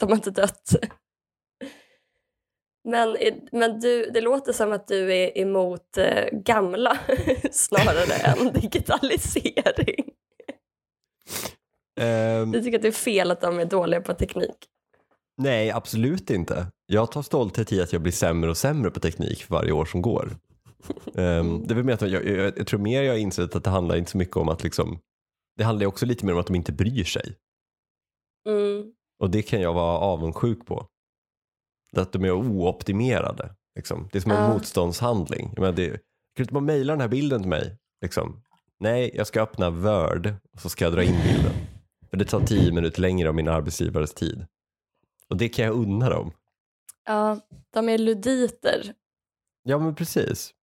De 0.00 0.08
har 0.08 0.16
inte 0.16 0.30
dött. 0.30 0.74
Men, 2.84 3.16
men 3.52 3.80
du, 3.80 4.10
det 4.10 4.20
låter 4.20 4.52
som 4.52 4.72
att 4.72 4.88
du 4.88 5.14
är 5.14 5.38
emot 5.38 5.98
eh, 5.98 6.28
gamla 6.32 6.98
snarare 7.50 8.14
än 8.14 8.52
digitalisering. 8.52 10.10
Ehm, 12.00 12.52
Du 12.52 12.62
tycker 12.62 12.78
att 12.78 12.82
det 12.82 12.88
är 12.88 12.92
fel 12.92 13.30
att 13.30 13.40
de 13.40 13.58
är 13.58 13.64
dåliga 13.64 14.00
på 14.00 14.14
teknik? 14.14 14.56
nej, 15.38 15.70
absolut 15.70 16.30
inte. 16.30 16.66
Jag 16.86 17.12
tar 17.12 17.22
stolthet 17.22 17.72
i 17.72 17.80
att 17.82 17.92
jag 17.92 18.02
blir 18.02 18.12
sämre 18.12 18.50
och 18.50 18.56
sämre 18.56 18.90
på 18.90 19.00
teknik 19.00 19.44
för 19.44 19.54
varje 19.54 19.72
år 19.72 19.84
som 19.84 20.02
går. 20.02 20.36
Ehm, 21.14 21.66
det 21.66 21.74
är 21.74 21.90
att 21.92 22.10
jag, 22.10 22.24
jag, 22.26 22.58
jag 22.58 22.66
tror 22.66 22.80
mer 22.80 23.02
jag 23.02 23.12
har 23.12 23.18
insett 23.18 23.56
att 23.56 23.64
det 23.64 23.70
handlar 23.70 23.96
inte 23.96 24.10
så 24.10 24.18
mycket 24.18 24.36
om 24.36 24.48
att 24.48 24.62
liksom, 24.62 24.98
det 25.56 25.64
handlar 25.64 25.86
också 25.86 26.06
lite 26.06 26.26
mer 26.26 26.32
om 26.32 26.38
att 26.38 26.46
de 26.46 26.54
inte 26.54 26.72
bryr 26.72 27.04
sig. 27.04 27.34
Mm. 28.46 28.92
Och 29.18 29.30
det 29.30 29.42
kan 29.42 29.60
jag 29.60 29.72
vara 29.74 29.98
avundsjuk 29.98 30.66
på. 30.66 30.86
Att 31.96 32.12
de 32.12 32.24
är 32.24 32.32
ooptimerade. 32.32 33.54
Liksom. 33.74 34.08
Det 34.12 34.18
är 34.18 34.22
som 34.22 34.32
en 34.32 34.42
Ja. 34.42 34.52
motståndshandling. 34.54 35.50
Jag 35.54 35.60
menar, 35.60 35.72
det, 35.76 35.88
kan 35.90 35.98
du 36.34 36.42
inte 36.42 36.54
bara 36.54 36.64
mejla 36.64 36.92
den 36.92 37.00
här 37.00 37.08
bilden 37.08 37.40
till 37.40 37.48
mig? 37.50 37.78
Liksom. 38.00 38.42
Nej, 38.78 39.10
jag 39.14 39.26
ska 39.26 39.42
öppna 39.42 39.70
Word 39.70 40.34
och 40.52 40.60
så 40.60 40.68
ska 40.68 40.84
jag 40.84 40.92
dra 40.94 41.02
in 41.02 41.16
bilden. 41.24 41.52
För 42.10 42.16
det 42.16 42.24
tar 42.24 42.40
tio 42.40 42.72
minuter 42.72 43.00
längre 43.00 43.28
av 43.28 43.34
min 43.34 43.48
arbetsgivares 43.48 44.14
tid. 44.14 44.46
Och 45.28 45.36
det 45.36 45.48
kan 45.48 45.64
jag 45.64 45.74
unna 45.74 46.10
dem. 46.10 46.32
Ja, 47.04 47.40
de 47.70 47.88
är 47.88 47.98
luditer. 47.98 48.94
Ja 49.62 49.78
men 49.78 49.94
precis. 49.94 50.54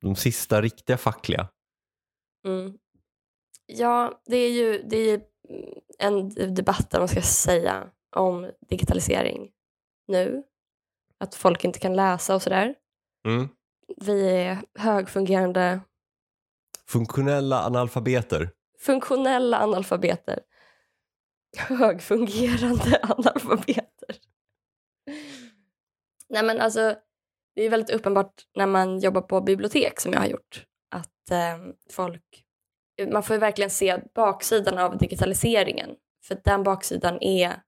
De 0.00 0.16
sista 0.16 0.62
riktiga 0.62 0.96
fackliga. 0.96 1.48
Mm. 2.46 2.78
Ja, 3.66 4.22
det 4.26 4.36
är 4.36 4.50
ju 4.50 4.82
det 4.88 4.96
är 4.96 5.20
en 5.98 6.28
debatt 6.54 6.90
där 6.90 6.98
man 6.98 7.08
ska 7.08 7.22
säga 7.22 7.90
om 8.16 8.50
digitalisering 8.68 9.50
nu. 10.08 10.42
Att 11.20 11.34
folk 11.34 11.64
inte 11.64 11.78
kan 11.78 11.96
läsa 11.96 12.34
och 12.34 12.42
sådär. 12.42 12.74
Mm. 13.26 13.48
Vi 13.96 14.30
är 14.30 14.58
högfungerande, 14.74 15.80
Funktionella 16.88 17.64
analfabeter. 17.64 18.50
funktionella 18.78 19.58
analfabeter. 19.62 20.40
Högfungerande 21.58 23.00
analfabeter. 23.02 24.16
Nej 26.28 26.42
men 26.42 26.60
alltså, 26.60 26.94
det 27.54 27.62
är 27.62 27.70
väldigt 27.70 27.90
uppenbart 27.90 28.34
när 28.56 28.66
man 28.66 28.98
jobbar 28.98 29.20
på 29.20 29.40
bibliotek 29.40 30.00
som 30.00 30.12
jag 30.12 30.20
har 30.20 30.26
gjort 30.26 30.66
att 30.90 31.30
eh, 31.30 31.58
folk, 31.90 32.44
man 33.06 33.22
får 33.22 33.34
ju 33.36 33.40
verkligen 33.40 33.70
se 33.70 33.98
baksidan 34.14 34.78
av 34.78 34.98
digitaliseringen. 34.98 35.90
För 36.24 36.40
den 36.44 36.62
baksidan 36.62 37.18
är 37.22 37.62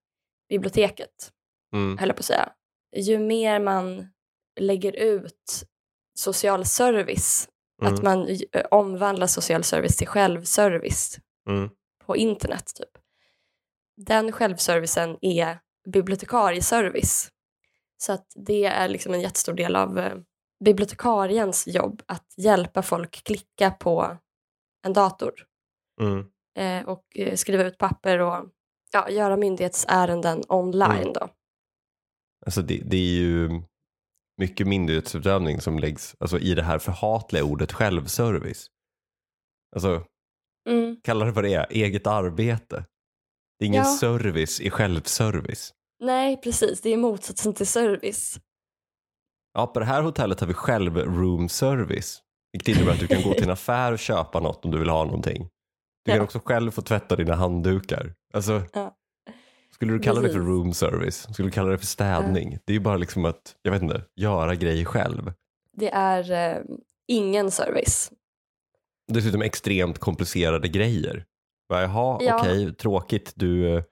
biblioteket, 0.49 1.31
Mm. 1.73 1.99
höll 1.99 2.09
jag 2.09 2.17
på 2.17 2.21
att 2.21 2.25
säga. 2.25 2.53
Ju 2.97 3.19
mer 3.19 3.61
man 3.61 4.09
lägger 4.61 4.93
ut 4.97 5.63
social 6.15 6.65
service, 6.65 7.49
Mm. 7.83 7.95
att 7.95 8.03
man 8.03 8.29
eh, 8.53 8.65
omvandlar 8.71 9.27
social 9.27 9.65
service 9.65 9.97
till 9.97 10.07
självservice 10.09 11.19
Mm. 11.49 11.71
på 12.07 12.17
internet 12.17 12.67
typ. 12.75 12.89
Den 13.97 14.33
självservicen 14.33 15.19
är 15.21 15.59
bibliotekarieservice. 15.93 17.31
Så 17.99 18.13
att 18.13 18.27
det 18.35 18.65
är 18.65 18.89
liksom 18.89 19.15
en 19.15 19.21
jättestor 19.21 19.53
del 19.55 19.77
av 19.77 19.99
eh, 19.99 20.15
bibliotekariens 20.65 21.67
jobb 21.67 22.03
att 22.07 22.35
hjälpa 22.37 22.83
folk 22.83 23.25
klicka 23.25 23.71
på 23.71 24.17
en 24.87 24.93
dator 24.93 25.33
Mm. 26.01 26.27
eh, 26.59 26.89
och 26.89 27.05
eh, 27.15 27.37
skriva 27.37 27.65
ut 27.65 27.79
papper 27.79 28.19
och 28.19 28.47
ja, 28.93 29.11
göra 29.11 29.37
myndighetsärenden 29.37 30.43
online 30.49 30.91
Mm. 31.01 31.13
då. 31.13 31.29
Alltså 32.47 32.63
det, 32.63 32.83
det 32.85 32.97
är 32.97 33.15
ju 33.21 33.63
mycket 34.41 34.67
myndighetsutövning 34.67 35.61
som 35.61 35.79
läggs 35.79 36.17
alltså 36.21 36.39
i 36.39 36.55
det 36.55 36.63
här 36.63 36.79
förhatliga 36.79 37.45
ordet 37.45 37.73
självservice. 37.73 38.67
Alltså 39.77 40.05
Mm. 40.69 40.97
kalla 41.05 41.25
det 41.25 41.33
vad 41.33 41.45
det 41.45 41.55
är, 41.55 41.67
eget 41.71 42.07
arbete. 42.07 42.85
Det 43.59 43.65
är 43.65 43.67
ingen 43.67 43.85
Ja. 43.85 43.97
service 44.01 44.61
i 44.61 44.71
självservice. 44.71 45.75
Nej, 46.03 46.37
precis. 46.41 46.81
Det 46.81 46.91
är 46.91 46.97
motsatsen 46.97 47.55
till 47.55 47.67
service. 47.67 48.41
Ja, 49.53 49.67
på 49.67 49.81
det 49.81 49.87
här 49.87 50.03
hotellet 50.03 50.41
har 50.41 50.47
vi 50.47 50.55
själv 50.55 50.97
room 50.99 51.49
service. 51.49 52.23
Vilket 52.53 52.77
innebär 52.77 52.93
att 52.93 53.01
du 53.01 53.07
kan 53.07 53.23
gå 53.23 53.35
till 53.35 53.45
en 53.45 53.51
affär 53.51 53.93
och 53.93 53.99
köpa 53.99 54.41
något 54.41 54.65
om 54.65 54.71
du 54.71 54.79
vill 54.79 54.89
ha 54.89 55.05
någonting. 55.05 55.49
Du 56.05 56.11
kan 56.11 56.17
Ja. 56.19 56.23
också 56.25 56.41
själv 56.45 56.71
få 56.71 56.83
tvätta 56.83 57.17
dina 57.17 57.35
handdukar. 57.35 58.15
Alltså, 58.35 58.63
Ja. 58.73 58.97
Skulle 59.75 59.93
du 59.93 59.99
kalla 59.99 60.21
det 60.21 60.29
för 60.29 60.35
Precis. 60.35 60.49
room 60.49 60.75
service? 60.75 61.27
Skulle 61.33 61.49
du 61.49 61.53
kalla 61.53 61.71
det 61.71 61.79
för 61.79 61.87
städning? 61.87 62.59
Det 62.65 62.73
är 62.73 62.75
ju 62.75 62.81
bara 62.81 62.97
liksom 62.97 63.25
att, 63.25 63.57
jag 63.63 63.73
vet 63.73 63.83
inte, 63.83 64.03
göra 64.17 64.55
grejer 64.55 64.85
själv. 64.85 65.33
Det 65.77 65.91
är 65.91 66.31
eh, 66.57 66.63
ingen 67.09 67.51
service. 67.51 68.13
Dessutom 69.13 69.43
extremt 69.43 69.99
komplicerade 69.99 70.69
grejer. 70.69 71.25
Bara, 71.69 71.83
Jaha, 71.83 72.19
Ja. 72.23 72.39
okej, 72.41 72.75
tråkigt, 72.75 73.33
du 73.37 73.75
eh, 73.77 73.83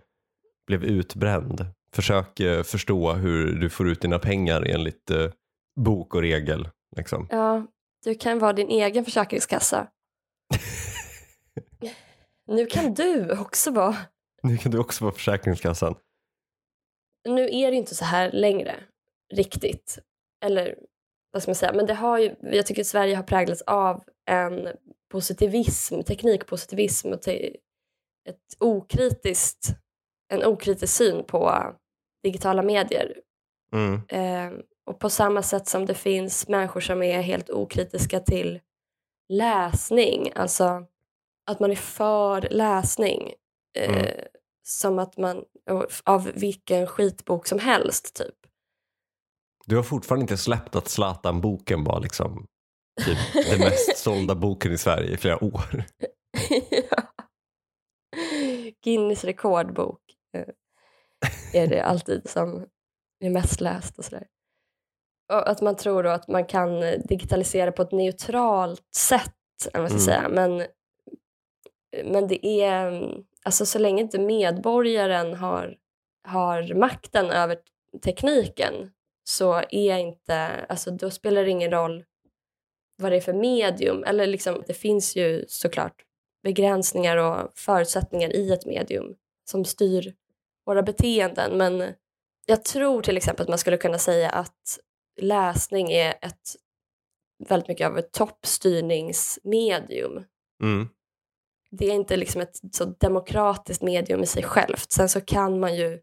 blev 0.66 0.84
utbränd. 0.84 1.66
Försök 1.92 2.40
eh, 2.40 2.62
förstå 2.62 3.12
hur 3.12 3.52
du 3.60 3.70
får 3.70 3.88
ut 3.88 4.00
dina 4.00 4.18
pengar 4.18 4.62
enligt 4.62 5.10
eh, 5.10 5.30
bok 5.80 6.14
och 6.14 6.20
regel. 6.20 6.68
Liksom. 6.96 7.26
Ja, 7.30 7.66
du 8.08 8.14
kan 8.14 8.38
vara 8.38 8.52
din 8.52 8.68
egen 8.68 9.04
försäkringskassa. 9.04 9.88
Nu 12.46 12.66
kan 12.66 12.94
du 12.94 13.38
också 13.38 13.70
vara. 13.70 13.96
Nu 14.42 14.56
kan 14.56 14.72
du 14.72 14.78
också 14.78 15.04
vara 15.04 15.14
Försäkringskassan. 15.14 15.94
Nu 17.28 17.42
är 17.42 17.70
det 17.70 17.76
inte 17.76 17.94
så 17.94 18.04
här 18.04 18.32
längre, 18.32 18.76
riktigt. 19.34 19.98
Eller 20.44 20.78
vad 21.32 21.42
ska 21.42 21.50
man 21.50 21.56
säga, 21.56 21.72
men 21.72 21.86
det 21.86 21.94
har 21.94 22.18
ju, 22.18 22.34
jag 22.40 22.66
tycker 22.66 22.80
att 22.80 22.86
Sverige 22.86 23.16
har 23.16 23.22
präglats 23.22 23.62
av 23.62 24.04
en 24.30 24.68
positivism, 25.12 26.02
teknikpositivism 26.02 27.12
och 27.12 27.22
te, 27.22 27.56
ett 28.28 28.56
okritiskt, 28.58 29.68
en 30.32 30.44
okritisk 30.44 30.94
syn 30.94 31.24
på 31.24 31.72
digitala 32.22 32.62
medier. 32.62 33.20
Mm. 33.72 33.94
Eh, 34.08 34.58
och 34.88 34.98
på 34.98 35.10
samma 35.10 35.42
sätt 35.42 35.68
som 35.68 35.86
det 35.86 35.94
finns 35.94 36.48
människor 36.48 36.80
som 36.80 37.02
är 37.02 37.20
helt 37.20 37.50
okritiska 37.50 38.20
till 38.20 38.60
läsning, 39.28 40.32
alltså 40.34 40.86
att 41.50 41.60
man 41.60 41.70
är 41.70 41.76
för 41.76 42.48
läsning. 42.50 43.32
Eh, 43.78 43.90
Mm. 43.90 44.06
Som 44.62 44.98
att 44.98 45.16
man, 45.16 45.44
av 46.04 46.30
vilken 46.34 46.86
skitbok 46.86 47.46
som 47.46 47.58
helst 47.58 48.14
typ. 48.16 48.34
Du 49.66 49.76
har 49.76 49.82
fortfarande 49.82 50.22
inte 50.22 50.36
släppt 50.36 50.76
att 50.76 50.88
Zlatan-boken 50.88 51.84
var 51.84 52.00
liksom 52.00 52.46
typ 53.04 53.18
den 53.50 53.58
mest 53.58 53.96
sålda 53.96 54.34
boken 54.34 54.72
i 54.72 54.78
Sverige 54.78 55.14
i 55.14 55.16
flera 55.16 55.44
år. 55.44 55.84
ja. 56.70 57.02
Guinness 58.84 59.24
rekordbok 59.24 60.00
eh, 60.36 61.62
är 61.62 61.66
det 61.66 61.80
alltid 61.80 62.30
som 62.30 62.66
är 63.20 63.30
mest 63.30 63.60
läst 63.60 63.98
och 63.98 64.04
sådär. 64.04 64.26
Att 65.28 65.60
man 65.60 65.76
tror 65.76 66.02
då 66.02 66.10
att 66.10 66.28
man 66.28 66.44
kan 66.44 66.82
eh, 66.82 66.98
digitalisera 67.04 67.72
på 67.72 67.82
ett 67.82 67.92
neutralt 67.92 68.82
sätt, 68.96 69.32
eller 69.72 69.82
vad 69.82 69.90
ska 70.02 70.12
Mm. 70.12 70.22
säga. 70.22 70.28
Men, 70.28 70.66
men 72.04 72.28
det 72.28 72.46
är, 72.62 73.08
alltså 73.44 73.66
så 73.66 73.78
länge 73.78 74.02
inte 74.02 74.18
medborgaren 74.18 75.34
har, 75.34 75.76
har 76.28 76.74
makten 76.74 77.30
över 77.30 77.58
tekniken 78.04 78.90
så 79.24 79.54
är 79.70 79.96
inte, 79.98 80.48
alltså 80.68 80.90
då 80.90 81.10
spelar 81.10 81.44
det 81.44 81.50
ingen 81.50 81.70
roll 81.70 82.04
vad 83.02 83.12
det 83.12 83.16
är 83.16 83.20
för 83.20 83.32
medium. 83.32 84.04
Eller 84.04 84.26
liksom, 84.26 84.62
det 84.66 84.74
finns 84.74 85.16
ju 85.16 85.44
såklart 85.48 86.04
begränsningar 86.42 87.16
och 87.16 87.52
förutsättningar 87.58 88.36
i 88.36 88.52
ett 88.52 88.66
medium 88.66 89.14
som 89.50 89.64
styr 89.64 90.14
våra 90.66 90.82
beteenden. 90.82 91.58
Men 91.58 91.92
jag 92.46 92.64
tror 92.64 93.02
till 93.02 93.16
exempel 93.16 93.42
att 93.42 93.48
man 93.48 93.58
skulle 93.58 93.76
kunna 93.76 93.98
säga 93.98 94.30
att 94.30 94.78
läsning 95.18 95.90
är 95.92 96.14
ett 96.22 96.56
väldigt 97.48 97.68
mycket 97.68 97.86
av 97.86 97.98
ett 97.98 98.12
toppstyrningsmedium. 98.12 100.24
Mm. 100.62 100.88
Det 101.70 101.86
är 101.86 101.94
inte 101.94 102.16
liksom 102.16 102.40
ett 102.40 102.56
så 102.72 102.84
demokratiskt 102.84 103.82
medium 103.82 104.22
i 104.22 104.26
sig 104.26 104.42
självt. 104.42 104.92
Sen 104.92 105.08
så 105.08 105.20
kan 105.20 105.60
man 105.60 105.76
ju 105.76 106.00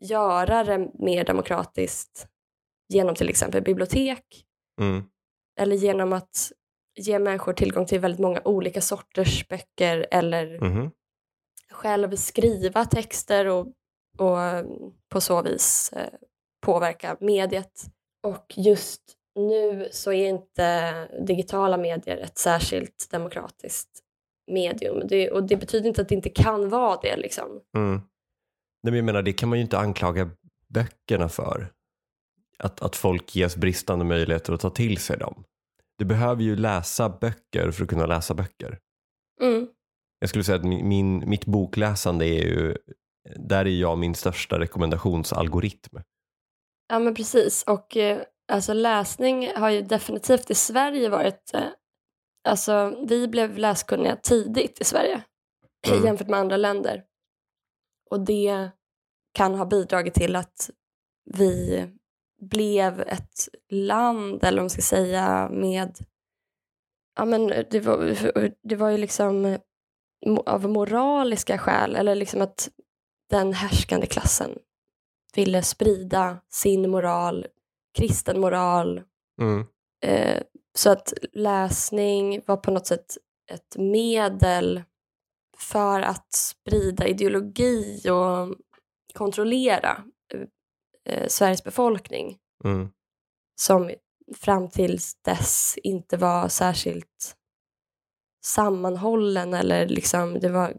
göra 0.00 0.64
det 0.64 0.90
mer 0.94 1.24
demokratiskt 1.24 2.26
genom 2.88 3.14
till 3.14 3.28
exempel 3.28 3.62
bibliotek 3.62 4.44
Mm. 4.80 5.04
eller 5.60 5.76
genom 5.76 6.12
att 6.12 6.52
ge 6.94 7.18
människor 7.18 7.52
tillgång 7.52 7.86
till 7.86 8.00
väldigt 8.00 8.20
många 8.20 8.42
olika 8.44 8.80
sorters 8.80 9.48
böcker 9.48 10.06
eller 10.10 10.60
Mhm. 10.60 10.90
själv 11.70 12.16
skriva 12.16 12.84
texter 12.84 13.46
och, 13.46 13.66
och 14.18 14.36
på 15.08 15.20
så 15.20 15.42
vis 15.42 15.92
eh, 15.92 16.12
påverka 16.60 17.16
mediet. 17.20 17.84
Och 18.28 18.54
just 18.56 19.02
nu 19.34 19.88
så 19.92 20.12
är 20.12 20.28
inte 20.28 20.92
digitala 21.26 21.76
medier 21.76 22.16
ett 22.16 22.38
särskilt 22.38 23.08
demokratiskt 23.10 23.88
medium. 24.50 25.06
Det, 25.08 25.30
och 25.30 25.42
det 25.42 25.56
betyder 25.56 25.88
inte 25.88 26.02
att 26.02 26.08
det 26.08 26.14
inte 26.14 26.30
kan 26.30 26.68
vara 26.68 26.98
det. 27.02 27.16
Liksom. 27.16 27.60
Mm. 27.76 27.92
Nej, 28.82 28.90
men 28.90 28.94
jag 28.94 29.04
menar, 29.04 29.22
det 29.22 29.32
kan 29.32 29.48
man 29.48 29.58
ju 29.58 29.62
inte 29.62 29.78
anklaga 29.78 30.30
böckerna 30.68 31.28
för. 31.28 31.72
att, 32.58 32.82
att 32.82 32.96
folk 32.96 33.36
ges 33.36 33.56
bristande 33.56 34.04
möjligheter 34.04 34.52
att 34.52 34.60
ta 34.60 34.70
till 34.70 34.98
sig 34.98 35.18
dem. 35.18 35.44
Du 35.98 36.04
behöver 36.04 36.42
ju 36.42 36.56
läsa 36.56 37.08
böcker 37.08 37.70
för 37.70 37.82
att 37.82 37.90
kunna 37.90 38.06
läsa 38.06 38.34
böcker. 38.34 38.78
Mm. 39.42 39.68
Jag 40.18 40.30
skulle 40.30 40.44
säga 40.44 40.56
att 40.56 40.64
min, 40.64 41.28
mitt 41.28 41.46
bokläsande 41.46 42.26
är 42.26 42.42
ju, 42.42 42.76
där 43.36 43.64
är 43.64 43.80
jag 43.80 43.98
min 43.98 44.14
största 44.14 44.58
rekommendationsalgoritm. 44.58 45.98
Ja 46.88 46.98
men 46.98 47.14
precis 47.14 47.62
och 47.62 47.96
eh, 47.96 48.22
alltså 48.52 48.72
läsning 48.72 49.52
har 49.56 49.70
ju 49.70 49.82
definitivt 49.82 50.50
i 50.50 50.54
Sverige 50.54 51.08
varit, 51.08 51.54
eh, 51.54 51.62
alltså 52.48 53.04
vi 53.08 53.28
blev 53.28 53.58
läskunniga 53.58 54.16
tidigt 54.16 54.80
i 54.80 54.84
Sverige 54.84 55.22
Mm. 55.88 56.04
jämfört 56.04 56.28
med 56.28 56.38
andra 56.40 56.56
länder. 56.56 57.04
Och 58.10 58.20
det 58.20 58.70
kan 59.34 59.54
ha 59.54 59.64
bidragit 59.66 60.14
till 60.14 60.36
att 60.36 60.70
vi 61.34 61.84
blev 62.40 63.00
ett 63.00 63.48
land, 63.70 64.44
eller 64.44 64.56
vad 64.58 64.62
man 64.64 64.70
ska 64.70 64.82
säga, 64.82 65.48
med... 65.52 65.96
Ja, 67.16 67.24
men 67.24 67.46
det, 67.70 67.80
var, 67.80 67.98
det 68.68 68.76
var 68.76 68.90
ju 68.90 68.98
liksom 68.98 69.46
mo- 70.26 70.48
av 70.48 70.68
moraliska 70.70 71.58
skäl, 71.58 71.96
eller 71.96 72.14
liksom 72.14 72.42
att 72.42 72.68
den 73.30 73.52
härskande 73.52 74.06
klassen 74.06 74.58
ville 75.34 75.62
sprida 75.62 76.40
sin 76.48 76.90
moral, 76.90 77.46
kristen 77.98 78.40
moral. 78.40 79.02
Mm. 79.40 79.66
Eh, 80.06 80.42
så 80.74 80.90
att 80.90 81.12
läsning 81.32 82.42
var 82.46 82.56
på 82.56 82.70
något 82.70 82.86
sätt 82.86 83.18
ett 83.52 83.76
medel 83.76 84.82
för 85.56 86.00
att 86.00 86.32
sprida 86.32 87.06
ideologi 87.06 88.02
och 88.10 88.56
kontrollera 89.14 90.04
eh, 91.04 91.28
Sveriges 91.28 91.64
befolkning 91.64 92.38
Mm. 92.64 92.88
som 93.60 93.90
fram 94.36 94.70
tills 94.70 95.14
dess 95.22 95.78
inte 95.82 96.16
var 96.16 96.48
särskilt 96.48 97.36
sammanhållen 98.44 99.54
eller 99.54 99.88
liksom 99.88 100.40
det 100.40 100.48
var 100.48 100.76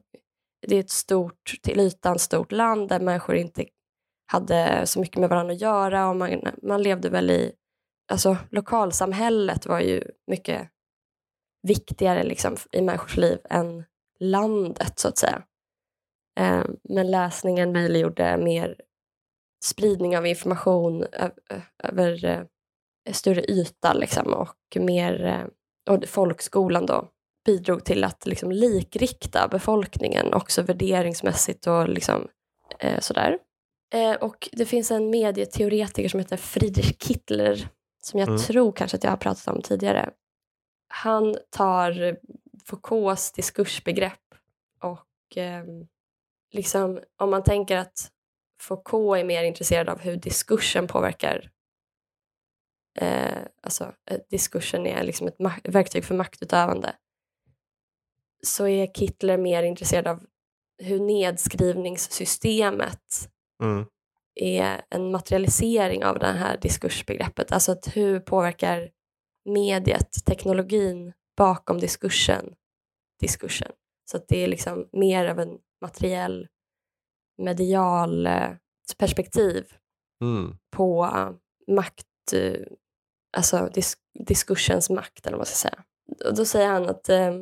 det 0.67 0.75
är 0.75 0.79
ett 0.79 0.89
stort, 0.89 1.59
till 1.61 1.79
ytan 1.79 2.19
stort 2.19 2.51
land 2.51 2.89
där 2.89 2.99
människor 2.99 3.35
inte 3.35 3.65
hade 4.31 4.85
så 4.85 4.99
mycket 4.99 5.17
med 5.17 5.29
varandra 5.29 5.53
att 5.53 5.61
göra 5.61 6.09
och 6.09 6.15
man, 6.15 6.41
man 6.61 6.83
levde 6.83 7.09
väl 7.09 7.29
i, 7.29 7.51
alltså 8.11 8.37
lokalsamhället 8.49 9.65
var 9.65 9.79
ju 9.79 10.03
mycket 10.27 10.69
viktigare 11.67 12.23
liksom 12.23 12.55
i 12.71 12.81
människors 12.81 13.17
liv 13.17 13.39
än 13.49 13.85
landet 14.19 14.99
så 14.99 15.07
att 15.07 15.17
säga. 15.17 15.43
Eh, 16.39 16.63
men 16.83 17.11
läsningen 17.11 17.71
möjliggjorde 17.71 18.37
mer 18.37 18.75
spridning 19.65 20.17
av 20.17 20.25
information 20.25 21.05
över 21.83 22.25
eh, 22.25 23.13
större 23.13 23.43
yta 23.51 23.93
liksom, 23.93 24.33
och 24.33 24.77
mer 24.77 25.25
eh, 25.25 25.45
och 25.95 26.05
folkskolan 26.05 26.85
då 26.85 27.09
bidrog 27.45 27.85
till 27.85 28.03
att 28.03 28.25
liksom 28.25 28.51
likrikta 28.51 29.47
befolkningen 29.47 30.33
också 30.33 30.61
värderingsmässigt 30.61 31.67
och 31.67 31.89
liksom, 31.89 32.27
eh, 32.79 32.99
sådär. 32.99 33.39
Eh, 33.93 34.13
och 34.13 34.49
det 34.51 34.65
finns 34.65 34.91
en 34.91 35.09
medieteoretiker 35.09 36.09
som 36.09 36.19
heter 36.19 36.37
Friedrich 36.37 36.97
Kittler 36.99 37.69
som 38.01 38.19
jag 38.19 38.29
Mm. 38.29 38.41
tror 38.41 38.71
kanske 38.71 38.97
att 38.97 39.03
jag 39.03 39.11
har 39.11 39.17
pratat 39.17 39.47
om 39.47 39.61
tidigare. 39.61 40.09
Han 40.87 41.35
tar 41.49 42.17
Foucaults 42.65 43.31
diskursbegrepp 43.31 44.35
och 44.83 45.37
eh, 45.37 45.63
liksom 46.51 46.99
om 47.17 47.29
man 47.29 47.43
tänker 47.43 47.77
att 47.77 48.11
Foucault 48.61 49.19
är 49.19 49.23
mer 49.23 49.43
intresserad 49.43 49.89
av 49.89 49.99
hur 49.99 50.15
diskursen 50.15 50.87
påverkar 50.87 51.49
eh, 52.99 53.37
alltså 53.61 53.93
eh, 54.11 54.19
diskursen 54.29 54.87
är 54.87 55.03
liksom 55.03 55.27
ett 55.27 55.35
verktyg 55.63 56.05
för 56.05 56.15
maktutövande 56.15 56.95
så 58.43 58.67
är 58.67 58.87
Kittler 58.87 59.37
mer 59.37 59.63
intresserad 59.63 60.07
av 60.07 60.25
hur 60.77 60.99
nedskrivningssystemet 60.99 63.29
Mm. 63.63 63.85
är 64.35 64.81
en 64.89 65.11
materialisering 65.11 66.05
av 66.05 66.19
det 66.19 66.27
här 66.27 66.57
diskursbegreppet. 66.61 67.51
Alltså 67.51 67.71
att 67.71 67.97
hur 67.97 68.19
påverkar 68.19 68.89
mediet, 69.45 70.25
teknologin 70.25 71.13
bakom 71.37 71.79
diskursen, 71.79 72.53
diskursen. 73.19 73.71
Så 74.11 74.17
att 74.17 74.27
det 74.27 74.43
är 74.43 74.47
liksom 74.47 74.89
mer 74.91 75.25
av 75.25 75.39
en 75.39 75.57
materiell 75.81 76.47
medial 77.37 78.27
eh, 78.27 78.49
perspektiv 78.97 79.65
Mm. 80.21 80.57
på 80.71 81.05
eh, 81.05 81.31
makt, 81.75 82.33
eh, 82.33 82.61
alltså 83.37 83.69
dis 83.73 83.97
diskursens 84.27 84.89
makt 84.89 85.27
eller 85.27 85.37
vad 85.37 85.39
man 85.39 85.45
ska 85.45 85.69
säga. 85.69 85.83
Och 86.25 86.35
då 86.35 86.45
säger 86.45 86.67
han 86.67 86.89
att 86.89 87.09
eh, 87.09 87.33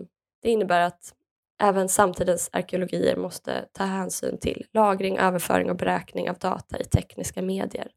det 0.41 0.49
innebär 0.49 0.81
att 0.81 1.13
även 1.63 1.89
samtidens 1.89 2.49
arkeologier 2.53 3.15
måste 3.15 3.65
ta 3.73 3.83
hänsyn 3.83 4.37
till 4.37 4.65
lagring, 4.73 5.17
överföring 5.17 5.69
och 5.69 5.77
beräkning 5.77 6.29
av 6.29 6.37
data 6.37 6.79
i 6.79 6.83
tekniska 6.83 7.41
medier. 7.41 7.87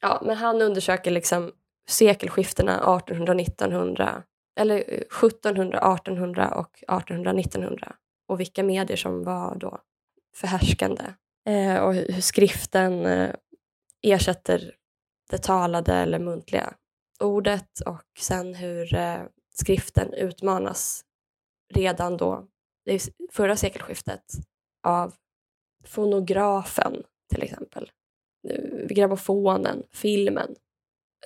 Ja, 0.00 0.22
men 0.24 0.36
han 0.36 0.62
undersöker 0.62 1.10
liksom 1.10 1.52
sekelskiftena 1.88 2.72
1800, 2.72 3.34
1900 3.34 4.22
eller 4.60 4.76
eh, 4.76 5.24
1700, 5.24 5.78
1800 5.78 6.54
och 6.54 6.82
1800, 6.82 7.30
1900 7.30 7.94
och 8.28 8.40
vilka 8.40 8.62
medier 8.62 8.96
som 8.96 9.24
var 9.24 9.54
då 9.54 9.78
förhärskande. 10.36 11.04
Eh, 11.46 11.76
och 11.76 11.94
hur 11.94 12.20
skriften 12.20 13.06
eh, 13.06 13.34
ersätter 14.02 14.74
det 15.30 15.38
talade 15.38 15.94
eller 15.94 16.18
muntliga 16.18 16.74
ordet. 17.20 17.80
Och 17.86 18.20
sen 18.20 18.54
hur 18.54 18.94
eh, 18.94 19.20
skriften 19.54 20.14
utmanas 20.14 21.04
redan 21.74 22.16
då, 22.16 22.46
förra 23.32 23.56
sekelskiftet, 23.56 24.24
av 24.86 25.14
fonografen 25.84 27.02
till 27.32 27.42
exempel. 27.42 27.90
Grammofonen, 28.88 29.82
filmen. 29.90 30.54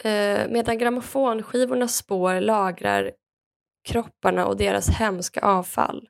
Eh, 0.05 0.49
medan 0.49 0.79
grammofonskivornas 0.79 1.97
spår 1.97 2.40
lagrar 2.40 3.12
kropparna 3.88 4.47
och 4.47 4.57
deras 4.57 4.88
hemska 4.88 5.40
avfall 5.40 6.09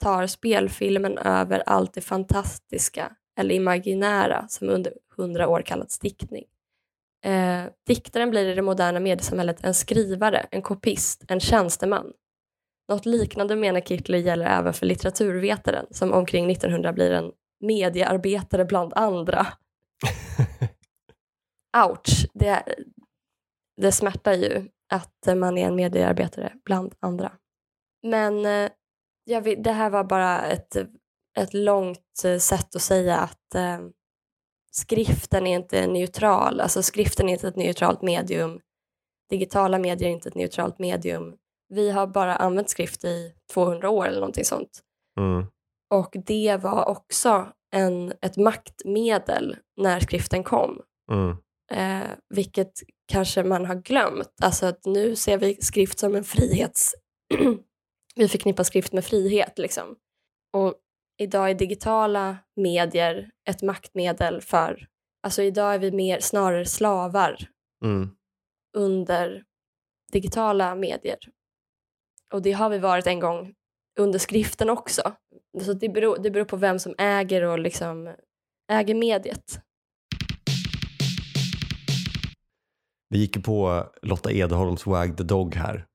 tar 0.00 0.26
spelfilmen 0.26 1.18
över 1.18 1.62
allt 1.66 1.94
det 1.94 2.00
fantastiska 2.00 3.16
eller 3.38 3.54
imaginära 3.54 4.48
som 4.48 4.68
under 4.68 4.92
hundra 5.16 5.48
år 5.48 5.62
kallats 5.62 5.98
diktning. 5.98 6.44
Eh, 7.24 7.64
diktaren 7.86 8.30
blir 8.30 8.46
i 8.46 8.54
det 8.54 8.62
moderna 8.62 9.00
mediesamhället 9.00 9.64
en 9.64 9.74
skrivare, 9.74 10.46
en 10.50 10.62
kopist, 10.62 11.24
en 11.28 11.40
tjänsteman. 11.40 12.12
Något 12.88 13.06
liknande 13.06 13.56
menar 13.56 13.80
Kittler 13.80 14.18
gäller 14.18 14.46
även 14.46 14.72
för 14.72 14.86
litteraturvetaren 14.86 15.86
som 15.90 16.12
omkring 16.12 16.50
1900 16.50 16.92
blir 16.92 17.10
en 17.10 17.32
mediearbetare 17.60 18.64
bland 18.64 18.92
andra. 18.96 19.46
Ouch! 21.86 22.26
Det, 22.34 22.64
det 23.80 23.92
smärtar 23.92 24.32
ju 24.32 24.68
att 24.92 25.36
man 25.36 25.58
är 25.58 25.66
en 25.66 25.76
mediearbetare 25.76 26.52
bland 26.64 26.94
andra. 27.00 27.32
Men 28.02 28.46
eh, 28.46 28.70
jag 29.24 29.40
vill, 29.40 29.62
det 29.62 29.72
här 29.72 29.90
var 29.90 30.04
bara 30.04 30.46
ett, 30.46 30.76
ett 31.38 31.54
långt 31.54 32.24
eh, 32.24 32.38
sätt 32.38 32.76
att 32.76 32.82
säga 32.82 33.16
att 33.16 33.54
eh, 33.54 33.78
skriften 34.70 35.46
är 35.46 35.56
inte 35.56 35.86
neutral. 35.86 36.60
Alltså 36.60 36.82
skriften 36.82 37.28
är 37.28 37.32
inte 37.32 37.48
ett 37.48 37.56
neutralt 37.56 38.02
medium. 38.02 38.60
Digitala 39.30 39.78
medier 39.78 40.08
är 40.08 40.12
inte 40.12 40.28
ett 40.28 40.34
neutralt 40.34 40.78
medium. 40.78 41.36
Vi 41.68 41.90
har 41.90 42.06
bara 42.06 42.36
använt 42.36 42.70
skrift 42.70 43.04
i 43.04 43.34
200 43.52 43.90
år 43.90 44.06
eller 44.06 44.20
någonting 44.20 44.44
sånt. 44.44 44.80
Mm. 45.20 45.46
Och 45.94 46.16
det 46.26 46.56
var 46.62 46.88
också 46.88 47.48
en, 47.74 48.12
ett 48.20 48.36
maktmedel 48.36 49.56
när 49.76 50.00
skriften 50.00 50.44
kom. 50.44 50.80
Mm. 51.12 51.36
Eh, 51.72 52.08
vilket 52.34 52.72
kanske 53.12 53.44
man 53.44 53.64
har 53.66 53.74
glömt. 53.74 54.32
Alltså 54.42 54.66
att 54.66 54.84
nu 54.84 55.16
ser 55.16 55.38
vi 55.38 55.54
skrift 55.60 55.98
som 55.98 56.14
en 56.14 56.24
frihets... 56.24 56.94
vi 58.14 58.28
förknippar 58.28 58.64
skrift 58.64 58.92
med 58.92 59.04
frihet 59.04 59.58
liksom. 59.58 59.96
Och 60.52 60.74
idag 61.18 61.50
är 61.50 61.54
digitala 61.54 62.36
medier 62.56 63.30
ett 63.48 63.62
maktmedel 63.62 64.40
för... 64.40 64.86
Alltså 65.22 65.42
idag 65.42 65.74
är 65.74 65.78
vi 65.78 65.92
mer 65.92 66.20
snarare 66.20 66.64
slavar 66.64 67.36
Mm. 67.84 68.10
under 68.76 69.44
digitala 70.12 70.74
medier. 70.74 71.18
Och 72.34 72.42
det 72.42 72.52
har 72.52 72.68
vi 72.70 72.78
varit 72.78 73.06
en 73.06 73.20
gång 73.20 73.54
under 74.00 74.18
skriften 74.18 74.70
också. 74.70 75.02
Så 75.62 75.72
det 75.72 75.88
beror, 75.88 76.18
det 76.18 76.30
beror 76.30 76.44
på 76.44 76.56
vem 76.56 76.78
som 76.78 76.94
äger 76.98 77.42
och 77.44 77.58
liksom 77.58 78.14
äger 78.72 78.94
mediet. 78.94 79.60
Vi 83.08 83.18
gick 83.18 83.36
ju 83.36 83.42
på 83.42 83.86
Lotta 84.02 84.32
Edholms 84.32 84.86
Wag 84.86 85.16
the 85.16 85.22
Dog 85.24 85.54
här. 85.54 85.86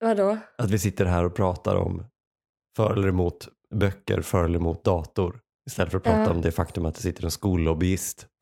Vadå? 0.00 0.38
Att 0.58 0.70
vi 0.70 0.78
sitter 0.78 1.04
här 1.04 1.24
och 1.24 1.34
pratar 1.34 1.76
om 1.76 2.04
för 2.76 2.92
eller 2.92 3.08
emot 3.08 3.48
böcker, 3.74 4.20
för 4.22 4.44
eller 4.44 4.58
emot 4.58 4.84
dator. 4.84 5.40
Istället 5.66 5.90
för 5.90 5.98
att 5.98 6.04
prata 6.04 6.20
Ja. 6.20 6.30
om 6.30 6.40
det 6.40 6.52
faktum 6.52 6.86
att 6.86 6.94
det 6.94 7.00
sitter 7.00 7.24
en 7.24 7.30
skollobbyist. 7.30 8.26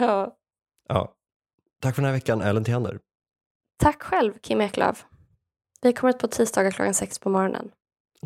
Ja. 0.00 0.36
Ja. 0.88 1.14
Tack 1.80 1.94
för 1.94 2.02
den 2.02 2.06
här 2.08 2.16
veckan, 2.16 2.40
Ellen 2.40 2.64
Theander. 2.64 2.98
Tack 3.78 4.02
själv, 4.02 4.32
Kim 4.40 4.60
Eklöf. 4.60 5.04
Vi 5.82 5.92
kommer 5.92 6.14
ut 6.14 6.18
på 6.18 6.28
tisdagar 6.28 6.70
klockan 6.70 6.94
sex 6.94 7.18
på 7.18 7.30
morgonen. 7.30 7.70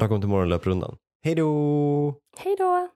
Lagom 0.01 0.21
till 0.21 0.29
morgonlöprundan. 0.29 0.97
Hej 1.25 1.35
då! 1.35 2.15
Hej 2.37 2.57
då! 2.59 2.89